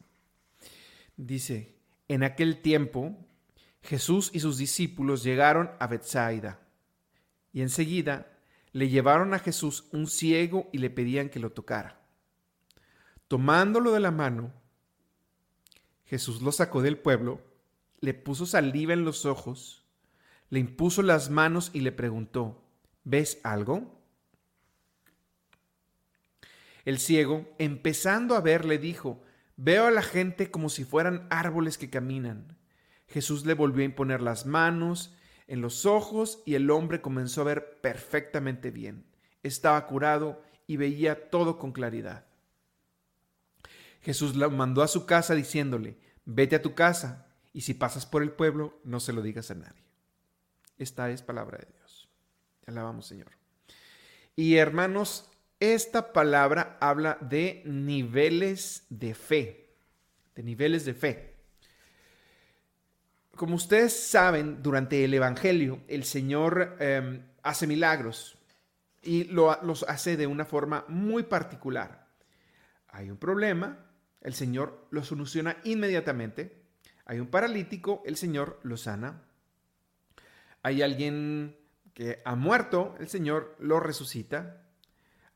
Dice, 1.16 1.77
en 2.08 2.22
aquel 2.22 2.60
tiempo, 2.62 3.16
Jesús 3.82 4.30
y 4.32 4.40
sus 4.40 4.58
discípulos 4.58 5.22
llegaron 5.22 5.70
a 5.78 5.86
Bethsaida 5.86 6.60
y 7.52 7.62
enseguida 7.62 8.38
le 8.72 8.88
llevaron 8.88 9.34
a 9.34 9.38
Jesús 9.38 9.88
un 9.92 10.06
ciego 10.06 10.68
y 10.72 10.78
le 10.78 10.90
pedían 10.90 11.28
que 11.28 11.40
lo 11.40 11.52
tocara. 11.52 12.00
Tomándolo 13.28 13.92
de 13.92 14.00
la 14.00 14.10
mano, 14.10 14.52
Jesús 16.06 16.40
lo 16.40 16.52
sacó 16.52 16.82
del 16.82 16.98
pueblo, 16.98 17.42
le 18.00 18.14
puso 18.14 18.46
saliva 18.46 18.94
en 18.94 19.04
los 19.04 19.26
ojos, 19.26 19.84
le 20.50 20.60
impuso 20.60 21.02
las 21.02 21.28
manos 21.28 21.70
y 21.74 21.80
le 21.80 21.92
preguntó, 21.92 22.62
¿ves 23.04 23.38
algo? 23.42 24.00
El 26.84 26.98
ciego, 26.98 27.54
empezando 27.58 28.34
a 28.34 28.40
ver, 28.40 28.64
le 28.64 28.78
dijo, 28.78 29.22
Veo 29.60 29.86
a 29.86 29.90
la 29.90 30.02
gente 30.02 30.52
como 30.52 30.68
si 30.68 30.84
fueran 30.84 31.26
árboles 31.30 31.78
que 31.78 31.90
caminan. 31.90 32.56
Jesús 33.08 33.44
le 33.44 33.54
volvió 33.54 33.82
a 33.82 33.86
imponer 33.86 34.22
las 34.22 34.46
manos 34.46 35.16
en 35.48 35.62
los 35.62 35.84
ojos 35.84 36.44
y 36.46 36.54
el 36.54 36.70
hombre 36.70 37.00
comenzó 37.00 37.40
a 37.40 37.44
ver 37.44 37.80
perfectamente 37.80 38.70
bien. 38.70 39.04
Estaba 39.42 39.84
curado 39.88 40.40
y 40.68 40.76
veía 40.76 41.28
todo 41.28 41.58
con 41.58 41.72
claridad. 41.72 42.24
Jesús 44.00 44.36
lo 44.36 44.48
mandó 44.48 44.80
a 44.80 44.88
su 44.88 45.06
casa 45.06 45.34
diciéndole, 45.34 45.98
vete 46.24 46.54
a 46.54 46.62
tu 46.62 46.76
casa 46.76 47.26
y 47.52 47.62
si 47.62 47.74
pasas 47.74 48.06
por 48.06 48.22
el 48.22 48.30
pueblo 48.30 48.78
no 48.84 49.00
se 49.00 49.12
lo 49.12 49.22
digas 49.22 49.50
a 49.50 49.56
nadie. 49.56 49.82
Esta 50.78 51.10
es 51.10 51.22
palabra 51.22 51.58
de 51.58 51.66
Dios. 51.72 52.08
Alabamos 52.64 53.06
Señor. 53.06 53.32
Y 54.36 54.54
hermanos, 54.54 55.27
esta 55.60 56.12
palabra 56.12 56.76
habla 56.80 57.18
de 57.20 57.62
niveles 57.64 58.86
de 58.90 59.14
fe. 59.14 59.64
de 60.34 60.44
niveles 60.44 60.84
de 60.84 60.94
fe. 60.94 61.34
Como 63.34 63.56
ustedes 63.56 63.92
saben, 63.92 64.62
durante 64.62 65.04
el 65.04 65.12
Evangelio 65.12 65.80
el 65.88 66.04
Señor 66.04 66.76
em, 66.78 67.22
hace 67.42 67.66
milagros 67.66 68.38
y 69.02 69.24
los 69.24 69.82
hace 69.88 70.16
de 70.16 70.28
una 70.28 70.44
forma 70.44 70.84
muy 70.88 71.24
particular. 71.24 72.06
Hay 72.88 73.10
un 73.10 73.16
problema, 73.16 73.78
el 74.20 74.34
Señor 74.34 74.86
lo 74.90 75.02
soluciona 75.02 75.56
inmediatamente. 75.64 76.62
Hay 77.04 77.20
un 77.20 77.28
paralítico, 77.28 78.02
el 78.06 78.16
Señor 78.16 78.60
lo 78.62 78.76
sana. 78.76 79.22
Hay 80.62 80.82
alguien 80.82 81.56
que 81.94 82.22
ha 82.24 82.34
muerto, 82.34 82.94
el 83.00 83.08
Señor 83.08 83.56
lo 83.58 83.80
resucita. 83.80 84.67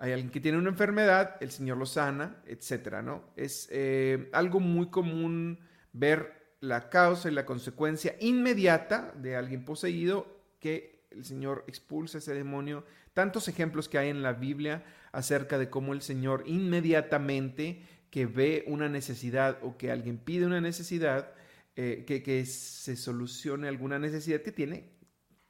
Hay 0.03 0.11
alguien 0.11 0.33
que 0.33 0.41
tiene 0.41 0.59
una 0.59 0.71
enfermedad, 0.71 1.37
el 1.39 1.53
Señor 1.53 1.77
lo 1.77 1.87
sana, 1.87 2.43
etcétera, 2.45 3.03
¿no? 3.03 3.23
Es 3.37 3.69
eh, 3.71 4.29
algo 4.33 4.59
muy 4.59 4.89
común 4.89 5.61
ver 5.93 6.57
la 6.59 6.91
causa 6.91 7.31
y 7.31 7.33
la 7.33 7.47
consecuencia 7.47 8.17
inmediata 8.19 9.15
de 9.17 9.37
alguien 9.37 9.65
poseído 9.65 10.41
que 10.59 11.07
el 11.13 11.25
Señor 11.25 11.63
expulsa 11.69 12.19
ese 12.19 12.35
demonio. 12.35 12.85
Tantos 13.15 13.47
ejemplos 13.47 13.89
que 13.89 13.97
hay 13.97 14.09
en 14.09 14.23
la 14.23 14.33
Biblia 14.33 14.83
acerca 15.13 15.57
de 15.57 15.71
cómo 15.71 15.93
el 15.93 16.03
Señor 16.03 16.43
inmediatamente 16.47 17.87
que 18.11 18.27
ve 18.27 18.65
una 18.67 18.89
necesidad 18.89 19.59
o 19.63 19.77
que 19.77 19.93
alguien 19.93 20.19
pide 20.19 20.47
una 20.47 20.61
necesidad, 20.61 21.33
eh, 21.77 22.03
que, 22.09 22.25
que 22.25 22.45
se 22.45 22.97
solucione 22.97 23.69
alguna 23.69 24.01
necesidad 24.01 24.43
que 24.43 24.51
tiene, 24.51 24.91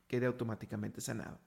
quede 0.08 0.26
automáticamente 0.26 1.00
sanado. 1.00 1.40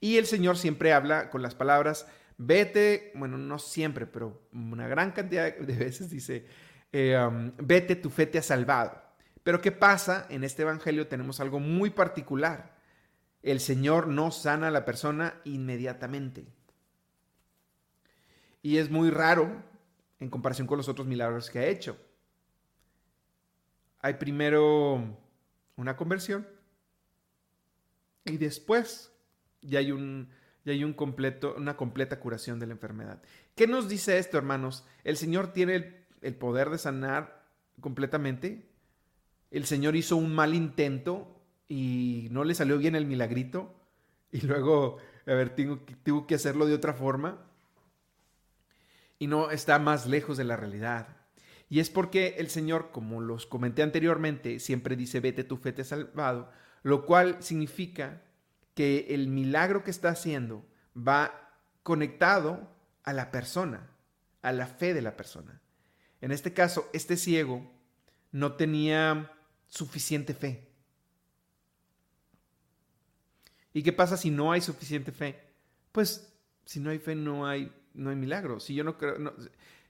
Y 0.00 0.18
el 0.18 0.26
Señor 0.26 0.58
siempre 0.58 0.92
habla 0.92 1.30
con 1.30 1.40
las 1.40 1.54
palabras, 1.54 2.06
vete, 2.38 3.12
bueno, 3.14 3.38
no 3.38 3.58
siempre, 3.58 4.06
pero 4.06 4.48
una 4.52 4.88
gran 4.88 5.12
cantidad 5.12 5.56
de 5.56 5.76
veces 5.76 6.10
dice, 6.10 6.46
eh, 6.92 7.18
um, 7.18 7.52
vete, 7.58 7.96
tu 7.96 8.10
fe 8.10 8.26
te 8.26 8.38
ha 8.38 8.42
salvado. 8.42 9.02
Pero 9.42 9.60
¿qué 9.60 9.72
pasa? 9.72 10.26
En 10.28 10.44
este 10.44 10.62
Evangelio 10.62 11.06
tenemos 11.06 11.40
algo 11.40 11.60
muy 11.60 11.90
particular. 11.90 12.76
El 13.42 13.60
Señor 13.60 14.08
no 14.08 14.30
sana 14.30 14.68
a 14.68 14.72
la 14.72 14.84
persona 14.84 15.40
inmediatamente. 15.44 16.46
Y 18.62 18.78
es 18.78 18.90
muy 18.90 19.10
raro 19.10 19.62
en 20.18 20.30
comparación 20.30 20.66
con 20.66 20.78
los 20.78 20.88
otros 20.88 21.06
milagros 21.06 21.50
que 21.50 21.60
ha 21.60 21.66
hecho. 21.66 21.96
Hay 24.00 24.14
primero 24.14 25.16
una 25.76 25.96
conversión 25.96 26.48
y 28.24 28.36
después 28.38 29.12
ya 29.62 29.78
hay, 29.78 29.92
un, 29.92 30.28
ya 30.66 30.72
hay 30.72 30.82
un 30.82 30.92
completo, 30.92 31.54
una 31.56 31.76
completa 31.76 32.18
curación 32.18 32.58
de 32.58 32.66
la 32.66 32.72
enfermedad. 32.72 33.22
¿Qué 33.54 33.68
nos 33.68 33.88
dice 33.88 34.18
esto, 34.18 34.36
hermanos? 34.36 34.84
El 35.04 35.16
Señor 35.16 35.52
tiene 35.52 35.94
el, 36.20 36.34
poder 36.34 36.70
de 36.70 36.78
sanar 36.78 37.46
completamente. 37.80 38.68
El 39.52 39.64
Señor 39.64 39.94
hizo 39.94 40.16
un 40.16 40.34
mal 40.34 40.54
intento 40.54 41.40
y 41.68 42.26
no 42.32 42.42
le 42.42 42.56
salió 42.56 42.78
bien 42.78 42.96
el 42.96 43.06
milagrito. 43.06 43.72
Y 44.32 44.40
luego, 44.40 44.98
a 45.24 45.34
ver, 45.34 45.54
tengo, 45.54 46.26
que 46.26 46.34
hacerlo 46.34 46.66
de 46.66 46.74
otra 46.74 46.94
forma. 46.94 47.38
Y 49.20 49.28
no 49.28 49.52
está 49.52 49.78
más 49.78 50.06
lejos 50.06 50.36
de 50.36 50.44
la 50.44 50.56
realidad. 50.56 51.16
Y 51.70 51.78
es 51.78 51.90
porque 51.90 52.34
el 52.38 52.48
Señor, 52.48 52.90
como 52.90 53.20
los 53.20 53.46
comenté 53.46 53.84
anteriormente, 53.84 54.58
siempre 54.58 54.96
dice, 54.96 55.20
vete, 55.20 55.44
tu 55.44 55.56
fe 55.56 55.72
te 55.72 55.84
salvado 55.84 56.50
lo 56.86 57.04
cual 57.04 57.38
significa 57.40 58.22
que 58.76 59.06
el 59.08 59.28
milagro 59.28 59.82
que 59.82 59.90
está 59.90 60.10
haciendo 60.10 60.62
va 60.94 61.50
conectado 61.82 62.70
a 63.04 63.14
la 63.14 63.30
persona, 63.30 63.88
a 64.42 64.52
la 64.52 64.66
fe 64.66 64.92
de 64.92 65.00
la 65.00 65.16
persona. 65.16 65.62
En 66.20 66.30
este 66.30 66.52
caso, 66.52 66.90
este 66.92 67.16
ciego 67.16 67.72
no 68.32 68.52
tenía 68.52 69.32
suficiente 69.66 70.34
fe. 70.34 70.68
¿Y 73.72 73.82
qué 73.82 73.94
pasa 73.94 74.18
si 74.18 74.30
no 74.30 74.52
hay 74.52 74.60
suficiente 74.60 75.10
fe? 75.10 75.40
Pues 75.90 76.30
si 76.66 76.78
no 76.78 76.90
hay 76.90 76.98
fe 76.98 77.14
no 77.14 77.46
hay, 77.46 77.72
no 77.94 78.10
hay 78.10 78.16
milagro. 78.16 78.60
Si 78.60 78.74
yo 78.74 78.84
no 78.84 78.98
creo, 78.98 79.16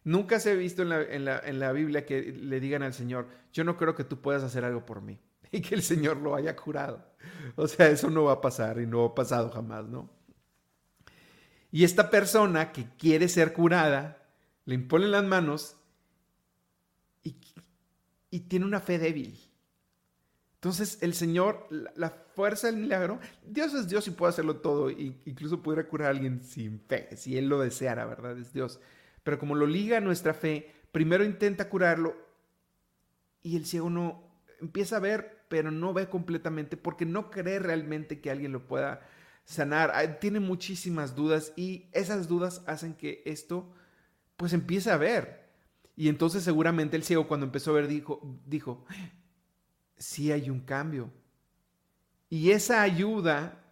nunca 0.05 0.39
se 0.39 0.53
ha 0.53 0.55
visto 0.55 0.83
en 0.83 0.91
la, 0.91 1.03
en, 1.03 1.25
la, 1.25 1.41
en 1.41 1.59
la 1.59 1.73
Biblia 1.73 2.07
que 2.07 2.23
le 2.23 2.61
digan 2.61 2.85
al 2.85 2.95
Señor, 2.95 3.27
yo 3.53 3.65
no 3.65 3.77
creo 3.77 3.97
que 3.97 4.05
tú 4.05 4.21
puedas 4.21 4.45
hacer 4.45 4.65
algo 4.65 4.87
por 4.87 5.03
mí. 5.03 5.19
y 5.53 5.61
que 5.61 5.75
el 5.75 5.83
Señor 5.83 6.19
lo 6.19 6.35
haya 6.35 6.55
curado. 6.55 7.05
O 7.57 7.69
sea, 7.69 7.89
eso 7.89 8.11
no 8.11 8.25
va 8.25 8.33
a 8.33 8.41
pasar 8.41 8.79
y 8.81 8.87
no 8.87 9.05
ha 9.05 9.15
pasado 9.15 9.51
jamás, 9.51 9.87
¿no? 9.87 10.11
Y 11.71 11.85
esta 11.85 12.11
persona 12.11 12.73
que 12.73 12.87
quiere 12.99 13.29
ser 13.29 13.53
curada, 13.53 14.23
le 14.65 14.75
imponen 14.75 15.11
las 15.11 15.25
manos 15.25 15.77
y, 17.23 17.37
y 18.31 18.41
tiene 18.41 18.67
una 18.67 18.81
fe 18.81 18.99
débil. 18.99 19.39
Entonces 20.57 20.99
el 21.03 21.15
Señor, 21.15 21.69
la 21.71 22.11
fuerza 22.35 22.67
del 22.67 22.77
milagro, 22.77 23.21
Dios 23.47 23.75
es 23.75 23.89
Dios 23.89 24.09
y 24.09 24.11
puede 24.11 24.31
hacerlo 24.31 24.57
todo, 24.57 24.91
incluso 24.91 25.63
pudiera 25.63 25.87
curar 25.87 26.09
a 26.09 26.11
alguien 26.11 26.43
sin 26.43 26.81
fe, 26.81 27.15
si 27.17 27.39
Él 27.39 27.49
lo 27.49 27.61
deseara, 27.61 28.05
¿verdad? 28.07 28.37
Es 28.39 28.53
Dios. 28.53 28.81
Pero 29.23 29.39
como 29.39 29.55
lo 29.55 29.67
liga 29.67 30.01
nuestra 30.01 30.35
fe, 30.35 30.73
primero 30.93 31.25
intenta 31.25 31.69
curarlo 31.69 32.17
y 33.43 33.57
el 33.57 33.67
ciego 33.67 33.91
no 33.91 34.23
empieza 34.61 34.97
a 34.97 35.01
ver 35.01 35.36
pero 35.49 35.71
no 35.71 35.93
ve 35.93 36.09
completamente 36.09 36.77
porque 36.77 37.07
no 37.07 37.31
cree 37.31 37.59
realmente 37.59 38.21
que 38.21 38.31
alguien 38.31 38.53
lo 38.53 38.67
pueda 38.67 39.01
sanar. 39.45 40.19
Tiene 40.21 40.41
muchísimas 40.41 41.15
dudas 41.15 41.53
y 41.57 41.87
esas 41.93 42.29
dudas 42.29 42.63
hacen 42.67 42.95
que 42.95 43.23
esto 43.25 43.73
pues 44.37 44.53
empiece 44.53 44.91
a 44.91 44.97
ver. 44.97 45.47
Y 45.97 46.09
entonces 46.09 46.43
seguramente 46.43 46.97
el 46.97 47.05
ciego 47.05 47.27
cuando 47.27 47.47
empezó 47.47 47.71
a 47.71 47.75
ver 47.75 47.89
dijo, 47.89 48.21
dijo, 48.47 48.85
sí 49.97 50.33
hay 50.33 50.51
un 50.51 50.61
cambio. 50.61 51.11
Y 52.29 52.51
esa 52.51 52.83
ayuda 52.83 53.63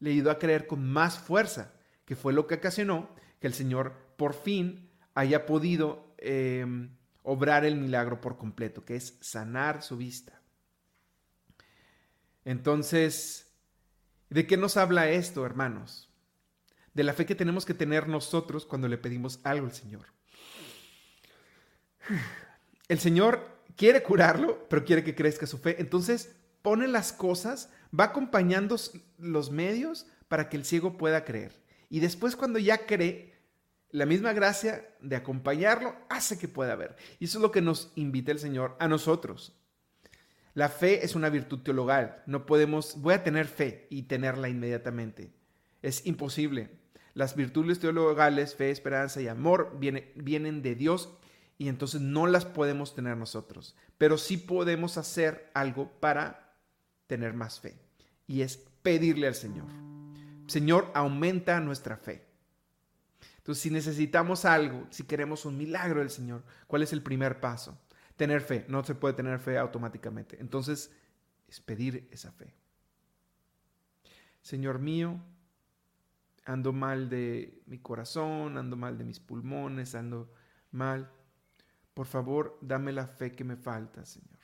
le 0.00 0.10
ayudó 0.10 0.30
a 0.30 0.38
creer 0.38 0.66
con 0.66 0.88
más 0.90 1.18
fuerza, 1.18 1.72
que 2.04 2.16
fue 2.16 2.32
lo 2.32 2.46
que 2.46 2.56
ocasionó 2.56 3.08
que 3.40 3.46
el 3.46 3.54
Señor 3.54 3.94
por 4.16 4.34
fin 4.34 4.90
haya 5.14 5.46
podido 5.46 6.14
em, 6.18 6.96
obrar 7.22 7.64
el 7.64 7.76
milagro 7.76 8.20
por 8.20 8.38
completo, 8.38 8.84
que 8.84 8.96
es 8.96 9.18
sanar 9.20 9.82
su 9.82 9.96
vista. 9.96 10.37
Entonces, 12.48 13.52
¿de 14.30 14.46
qué 14.46 14.56
nos 14.56 14.78
habla 14.78 15.10
esto, 15.10 15.44
hermanos? 15.44 16.08
De 16.94 17.04
la 17.04 17.12
fe 17.12 17.26
que 17.26 17.34
tenemos 17.34 17.66
que 17.66 17.74
tener 17.74 18.08
nosotros 18.08 18.64
cuando 18.64 18.88
le 18.88 18.96
pedimos 18.96 19.38
algo 19.44 19.66
al 19.66 19.74
Señor. 19.74 20.06
El 22.88 22.98
Señor 23.00 23.46
quiere 23.76 24.02
curarlo, 24.02 24.66
pero 24.70 24.82
quiere 24.86 25.04
que 25.04 25.14
crezca 25.14 25.46
su 25.46 25.58
fe. 25.58 25.76
Entonces, 25.78 26.36
pone 26.62 26.88
las 26.88 27.12
cosas, 27.12 27.70
va 27.92 28.04
acompañando 28.04 28.76
los 29.18 29.50
medios 29.50 30.06
para 30.28 30.48
que 30.48 30.56
el 30.56 30.64
ciego 30.64 30.96
pueda 30.96 31.26
creer. 31.26 31.52
Y 31.90 32.00
después 32.00 32.34
cuando 32.34 32.58
ya 32.58 32.86
cree, 32.86 33.34
la 33.90 34.06
misma 34.06 34.32
gracia 34.32 34.88
de 35.02 35.16
acompañarlo 35.16 35.96
hace 36.08 36.38
que 36.38 36.48
pueda 36.48 36.76
ver. 36.76 36.96
Y 37.18 37.26
eso 37.26 37.36
es 37.36 37.42
lo 37.42 37.52
que 37.52 37.60
nos 37.60 37.92
invita 37.94 38.32
el 38.32 38.38
Señor 38.38 38.74
a 38.80 38.88
nosotros. 38.88 39.57
La 40.58 40.68
fe 40.68 41.04
es 41.04 41.14
una 41.14 41.28
virtud 41.28 41.60
teologal. 41.60 42.20
No 42.26 42.44
podemos, 42.44 43.00
voy 43.00 43.14
a 43.14 43.22
tener 43.22 43.46
fe 43.46 43.86
y 43.90 44.02
tenerla 44.02 44.48
inmediatamente. 44.48 45.30
Es 45.82 46.04
imposible. 46.04 46.68
Las 47.14 47.36
virtudes 47.36 47.78
teologales, 47.78 48.56
fe, 48.56 48.72
esperanza 48.72 49.22
y 49.22 49.28
amor, 49.28 49.78
vienen 49.78 50.62
de 50.62 50.74
Dios 50.74 51.10
y 51.58 51.68
entonces 51.68 52.00
no 52.00 52.26
las 52.26 52.44
podemos 52.44 52.92
tener 52.96 53.16
nosotros. 53.16 53.76
Pero 53.98 54.18
sí 54.18 54.36
podemos 54.36 54.98
hacer 54.98 55.48
algo 55.54 55.92
para 56.00 56.56
tener 57.06 57.34
más 57.34 57.60
fe. 57.60 57.78
Y 58.26 58.40
es 58.40 58.56
pedirle 58.82 59.28
al 59.28 59.36
Señor. 59.36 59.68
Señor, 60.48 60.90
aumenta 60.92 61.60
nuestra 61.60 61.98
fe. 61.98 62.24
Entonces, 63.36 63.62
si 63.62 63.70
necesitamos 63.70 64.44
algo, 64.44 64.88
si 64.90 65.04
queremos 65.04 65.44
un 65.44 65.56
milagro 65.56 66.00
del 66.00 66.10
Señor, 66.10 66.42
¿cuál 66.66 66.82
es 66.82 66.92
el 66.92 67.04
primer 67.04 67.38
paso? 67.38 67.78
Tener 68.18 68.42
fe. 68.42 68.66
No 68.68 68.84
se 68.84 68.94
puede 68.94 69.14
tener 69.14 69.38
fe 69.38 69.56
automáticamente. 69.56 70.36
Entonces, 70.40 70.92
es 71.46 71.60
pedir 71.60 72.06
esa 72.10 72.30
fe. 72.32 72.52
Señor 74.42 74.80
mío, 74.80 75.18
ando 76.44 76.72
mal 76.72 77.08
de 77.08 77.62
mi 77.66 77.78
corazón, 77.78 78.58
ando 78.58 78.76
mal 78.76 78.98
de 78.98 79.04
mis 79.04 79.20
pulmones, 79.20 79.94
ando 79.94 80.34
mal. 80.72 81.10
Por 81.94 82.06
favor, 82.06 82.58
dame 82.60 82.92
la 82.92 83.06
fe 83.06 83.34
que 83.34 83.44
me 83.44 83.56
falta, 83.56 84.04
Señor. 84.04 84.38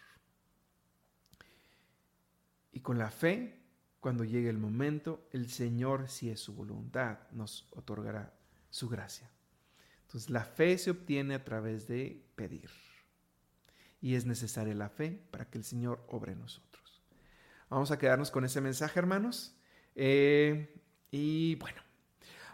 Y 2.72 2.80
con 2.80 2.96
la 2.96 3.10
fe, 3.10 3.60
cuando 4.00 4.24
llegue 4.24 4.50
el 4.50 4.58
momento, 4.58 5.28
el 5.32 5.50
Señor, 5.50 6.08
si 6.08 6.30
es 6.30 6.40
su 6.40 6.54
voluntad, 6.54 7.18
nos 7.32 7.68
otorgará 7.72 8.34
su 8.70 8.88
gracia. 8.88 9.30
Entonces, 10.02 10.30
la 10.30 10.44
fe 10.44 10.78
se 10.78 10.90
obtiene 10.90 11.34
a 11.34 11.44
través 11.44 11.88
de 11.88 12.24
pedir 12.36 12.70
y 14.04 14.16
es 14.16 14.26
necesaria 14.26 14.74
la 14.74 14.90
fe 14.90 15.18
para 15.30 15.46
que 15.46 15.56
el 15.56 15.64
Señor 15.64 16.04
obre 16.10 16.32
en 16.32 16.40
nosotros. 16.40 17.02
Vamos 17.70 17.90
a 17.90 17.98
quedarnos 17.98 18.30
con 18.30 18.44
ese 18.44 18.60
mensaje, 18.60 18.98
hermanos. 18.98 19.56
Eh, 19.94 20.78
y 21.10 21.54
bueno, 21.54 21.80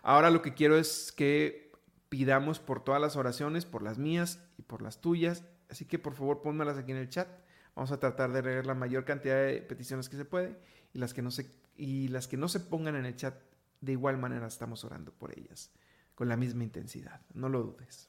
ahora 0.04 0.30
lo 0.30 0.42
que 0.42 0.54
quiero 0.54 0.76
es 0.76 1.10
que 1.10 1.72
pidamos 2.08 2.60
por 2.60 2.84
todas 2.84 3.00
las 3.00 3.16
oraciones, 3.16 3.64
por 3.64 3.82
las 3.82 3.98
mías 3.98 4.40
y 4.58 4.62
por 4.62 4.80
las 4.80 5.00
tuyas. 5.00 5.42
Así 5.68 5.86
que 5.86 5.98
por 5.98 6.14
favor 6.14 6.40
pónmelas 6.40 6.78
aquí 6.78 6.92
en 6.92 6.98
el 6.98 7.08
chat. 7.08 7.26
Vamos 7.74 7.90
a 7.90 7.98
tratar 7.98 8.30
de 8.30 8.42
leer 8.42 8.64
la 8.64 8.74
mayor 8.74 9.04
cantidad 9.04 9.44
de 9.44 9.60
peticiones 9.60 10.08
que 10.08 10.16
se 10.16 10.24
puede 10.24 10.56
y 10.92 11.00
las 11.00 11.12
que 11.12 11.22
no 11.22 11.32
se, 11.32 11.50
y 11.76 12.06
las 12.06 12.28
que 12.28 12.36
no 12.36 12.46
se 12.46 12.60
pongan 12.60 12.94
en 12.94 13.06
el 13.06 13.16
chat, 13.16 13.34
de 13.80 13.90
igual 13.90 14.18
manera 14.18 14.46
estamos 14.46 14.84
orando 14.84 15.10
por 15.10 15.36
ellas, 15.36 15.72
con 16.14 16.28
la 16.28 16.36
misma 16.36 16.62
intensidad. 16.62 17.22
No 17.34 17.48
lo 17.48 17.60
dudes. 17.64 18.08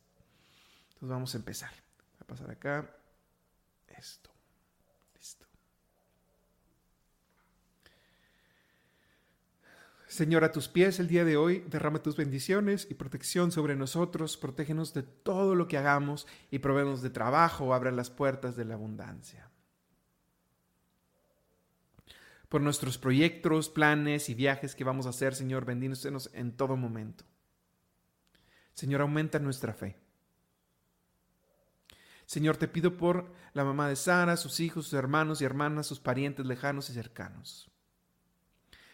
Entonces 0.90 1.10
vamos 1.10 1.34
a 1.34 1.38
empezar. 1.40 1.72
Voy 1.72 2.18
a 2.20 2.28
pasar 2.28 2.52
acá 2.52 3.01
esto. 3.98 4.30
Listo. 5.16 5.46
Señor, 10.08 10.44
a 10.44 10.52
tus 10.52 10.68
pies 10.68 11.00
el 11.00 11.08
día 11.08 11.24
de 11.24 11.38
hoy, 11.38 11.64
derrama 11.70 12.04
tus 12.04 12.18
bendiciones 12.18 12.88
y 12.90 12.96
protección 12.96 13.52
sobre 13.52 13.76
nosotros, 13.76 14.38
protégenos 14.38 14.94
de 14.94 15.04
todo 15.04 15.56
lo 15.56 15.68
que 15.68 15.78
hagamos 15.78 16.28
y 16.50 16.60
proveemos 16.60 17.02
de 17.02 17.10
trabajo, 17.10 17.74
abra 17.74 17.92
las 17.92 18.10
puertas 18.10 18.56
de 18.56 18.66
la 18.66 18.74
abundancia. 18.74 19.50
Por 22.50 22.60
nuestros 22.60 22.98
proyectos, 22.98 23.70
planes 23.70 24.28
y 24.28 24.34
viajes 24.34 24.76
que 24.76 24.84
vamos 24.84 25.06
a 25.06 25.12
hacer, 25.12 25.34
Señor, 25.34 25.64
bendícenos 25.64 26.30
en 26.34 26.52
todo 26.52 26.76
momento. 26.76 27.24
Señor, 28.74 29.02
aumenta 29.02 29.40
nuestra 29.40 29.74
fe. 29.74 29.98
Señor, 32.32 32.56
te 32.56 32.70
pido 32.70 32.96
por 32.96 33.30
la 33.52 33.66
mamá 33.66 33.90
de 33.90 33.98
Sara, 33.98 34.38
sus 34.38 34.62
hijos, 34.62 34.86
sus 34.86 34.94
hermanos 34.94 35.42
y 35.42 35.44
hermanas, 35.44 35.86
sus 35.86 36.00
parientes 36.00 36.46
lejanos 36.46 36.90
y 36.90 36.94
cercanos. 36.94 37.70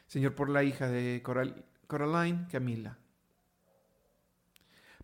Señor, 0.07 0.33
por 0.33 0.49
la 0.49 0.63
hija 0.63 0.87
de 0.87 1.21
Coraline, 1.85 2.47
Camila. 2.51 2.97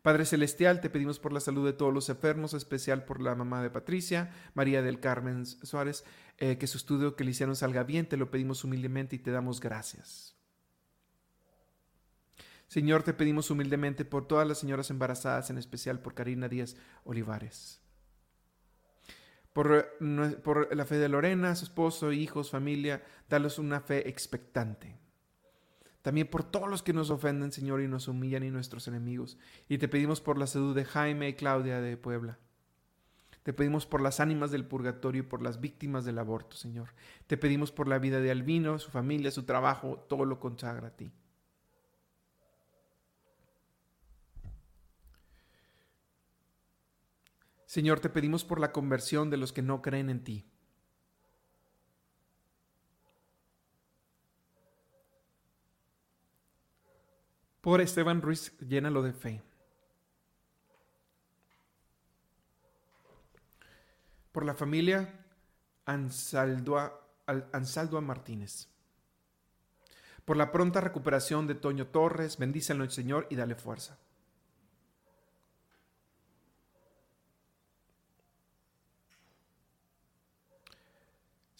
Padre 0.01 0.25
Celestial, 0.25 0.81
te 0.81 0.89
pedimos 0.89 1.19
por 1.19 1.31
la 1.31 1.41
salud 1.41 1.63
de 1.63 1.73
todos 1.73 1.93
los 1.93 2.09
enfermos, 2.09 2.55
especial 2.55 3.05
por 3.05 3.21
la 3.21 3.35
mamá 3.35 3.61
de 3.61 3.69
Patricia, 3.69 4.31
María 4.55 4.81
del 4.81 4.99
Carmen 4.99 5.45
Suárez, 5.45 6.03
eh, 6.39 6.57
que 6.57 6.65
su 6.65 6.79
estudio 6.79 7.15
que 7.15 7.25
le 7.25 7.29
hicieron 7.29 7.55
salga 7.55 7.83
bien, 7.83 8.09
te 8.09 8.17
lo 8.17 8.31
pedimos 8.31 8.63
humildemente 8.63 9.15
y 9.15 9.19
te 9.19 9.29
damos 9.29 9.59
gracias. 9.59 10.35
Señor, 12.67 13.03
te 13.03 13.13
pedimos 13.13 13.51
humildemente 13.51 14.05
por 14.05 14.27
todas 14.27 14.47
las 14.47 14.57
señoras 14.57 14.89
embarazadas, 14.89 15.51
en 15.51 15.59
especial 15.59 15.99
por 15.99 16.15
Karina 16.15 16.49
Díaz 16.49 16.75
Olivares. 17.03 17.82
Por, 19.53 19.87
la 20.75 20.85
fe 20.85 20.97
de 20.97 21.09
Lorena, 21.09 21.55
su 21.55 21.65
esposo, 21.65 22.11
hijos, 22.11 22.49
familia, 22.49 23.03
dalos 23.29 23.59
una 23.59 23.81
fe 23.81 24.09
expectante. 24.09 24.97
También 26.01 26.27
por 26.27 26.43
todos 26.43 26.69
los 26.69 26.83
que 26.83 26.91
nos 26.91 27.11
ofenden, 27.11 27.51
Señor, 27.51 27.81
y 27.81 27.87
nos 27.87 28.07
humillan 28.07 28.43
y 28.43 28.49
nuestros 28.49 28.87
enemigos. 28.87 29.37
Y 29.69 29.77
te 29.77 29.87
pedimos 29.87 30.19
por 30.19 30.37
la 30.37 30.47
salud 30.47 30.75
de 30.75 30.83
Jaime 30.83 31.29
y 31.29 31.33
Claudia 31.33 31.79
de 31.79 31.95
Puebla. 31.95 32.39
Te 33.43 33.53
pedimos 33.53 33.85
por 33.85 34.01
las 34.01 34.19
ánimas 34.19 34.51
del 34.51 34.65
purgatorio 34.65 35.21
y 35.21 35.25
por 35.25 35.41
las 35.41 35.59
víctimas 35.59 36.03
del 36.05 36.17
aborto, 36.17 36.55
Señor. 36.55 36.89
Te 37.27 37.37
pedimos 37.37 37.71
por 37.71 37.87
la 37.87 37.99
vida 37.99 38.21
de 38.21 38.31
Albino, 38.31 38.79
su 38.79 38.89
familia, 38.89 39.31
su 39.31 39.43
trabajo, 39.43 40.05
todo 40.09 40.25
lo 40.25 40.39
consagra 40.39 40.87
a 40.87 40.95
ti. 40.95 41.11
Señor, 47.73 47.99
te 47.99 48.09
pedimos 48.11 48.45
por 48.45 48.59
la 48.59 48.71
conversión 48.71 49.31
de 49.31 49.37
los 49.37 49.51
que 49.51 49.63
no 49.63 49.81
creen 49.81 50.11
en 50.11 50.23
ti. 50.23 50.45
Por 57.61 57.81
Esteban 57.81 58.21
Ruiz, 58.21 58.55
llénalo 58.59 59.01
de 59.01 59.13
fe. 59.13 59.41
Por 64.31 64.45
la 64.45 64.53
familia 64.53 65.25
Ansaldua 65.85 66.91
Martínez. 68.01 68.67
Por 70.25 70.37
la 70.37 70.51
pronta 70.51 70.79
recuperación 70.79 71.47
de 71.47 71.55
Toño 71.55 71.87
Torres, 71.87 72.37
bendícelo, 72.37 72.87
Señor, 72.91 73.25
y 73.31 73.35
dale 73.35 73.55
fuerza. 73.55 73.97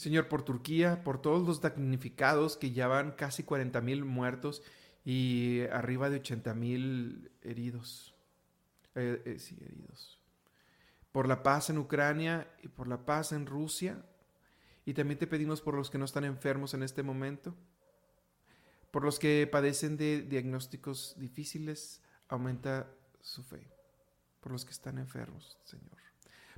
Señor, 0.04 0.28
por 0.28 0.44
Turquía, 0.44 1.02
por 1.02 1.22
todos 1.22 1.48
los 1.48 1.62
damnificados 1.62 2.58
que 2.58 2.72
ya 2.72 2.88
van 2.88 3.14
casi 3.14 3.44
40 3.44 3.80
mil 3.80 4.04
muertos 4.04 4.62
y 5.06 5.62
arriba 5.72 6.10
de 6.10 6.18
80 6.18 6.54
mil 6.54 7.32
heridos. 7.42 8.14
Eh, 8.96 9.22
eh, 9.26 9.40
sí, 9.40 9.58
heridos. 9.62 10.20
Por 11.14 11.30
la 11.30 11.42
paz 11.42 11.70
en 11.70 11.78
Ucrania 11.78 12.50
y 12.62 12.68
por 12.68 12.90
la 12.90 13.06
paz 13.06 13.32
en 13.32 13.46
Rusia. 13.46 14.04
Y 14.86 14.94
también 14.94 15.20
te 15.20 15.26
pedimos 15.26 15.62
por 15.62 15.74
los 15.74 15.90
que 15.90 15.98
no 15.98 16.04
están 16.04 16.26
enfermos 16.26 16.74
en 16.74 16.84
este 16.84 17.02
momento. 17.02 17.56
Por 18.92 19.06
los 19.06 19.20
que 19.20 19.48
padecen 19.50 19.96
de 19.96 20.22
diagnósticos 20.22 21.16
difíciles, 21.18 22.02
aumenta 22.28 22.92
su 23.22 23.42
fe. 23.42 23.72
Por 24.42 24.52
los 24.52 24.66
que 24.66 24.72
están 24.72 24.98
enfermos, 24.98 25.58
Señor. 25.64 25.98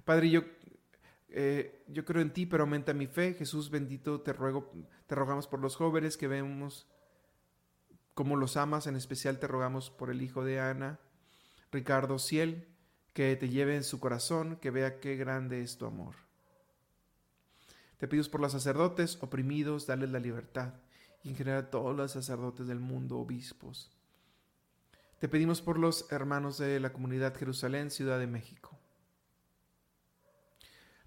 Padre, 0.03 0.31
yo 0.31 0.41
eh, 1.37 1.83
yo 1.89 2.05
creo 2.05 2.21
en 2.21 2.31
ti, 2.31 2.45
pero 2.45 2.63
aumenta 2.63 2.93
mi 2.93 3.07
fe. 3.07 3.33
Jesús 3.33 3.69
bendito, 3.69 4.21
te 4.21 4.31
ruego, 4.31 4.71
te 5.05 5.15
rogamos 5.15 5.47
por 5.47 5.59
los 5.59 5.75
jóvenes 5.75 6.15
que 6.15 6.29
vemos 6.29 6.87
cómo 8.13 8.37
los 8.37 8.55
amas, 8.55 8.87
en 8.87 8.95
especial 8.95 9.37
te 9.37 9.47
rogamos 9.47 9.89
por 9.89 10.09
el 10.09 10.21
hijo 10.21 10.45
de 10.45 10.61
Ana, 10.61 10.97
Ricardo 11.73 12.19
Ciel, 12.19 12.69
que 13.11 13.35
te 13.35 13.49
lleve 13.49 13.75
en 13.75 13.83
su 13.83 13.99
corazón, 13.99 14.55
que 14.61 14.71
vea 14.71 15.01
qué 15.01 15.17
grande 15.17 15.61
es 15.61 15.77
tu 15.77 15.85
amor. 15.85 16.15
Te 17.97 18.07
pido 18.07 18.23
por 18.31 18.39
los 18.39 18.53
sacerdotes 18.53 19.17
oprimidos, 19.21 19.87
dale 19.87 20.07
la 20.07 20.19
libertad, 20.19 20.75
y 21.21 21.29
en 21.29 21.35
general 21.35 21.69
todos 21.69 21.93
los 21.93 22.13
sacerdotes 22.13 22.67
del 22.67 22.79
mundo, 22.79 23.19
obispos. 23.19 23.91
Te 25.19 25.27
pedimos 25.27 25.61
por 25.61 25.77
los 25.77 26.09
hermanos 26.13 26.57
de 26.57 26.79
la 26.79 26.93
comunidad 26.93 27.35
Jerusalén, 27.35 27.91
Ciudad 27.91 28.19
de 28.19 28.27
México 28.27 28.74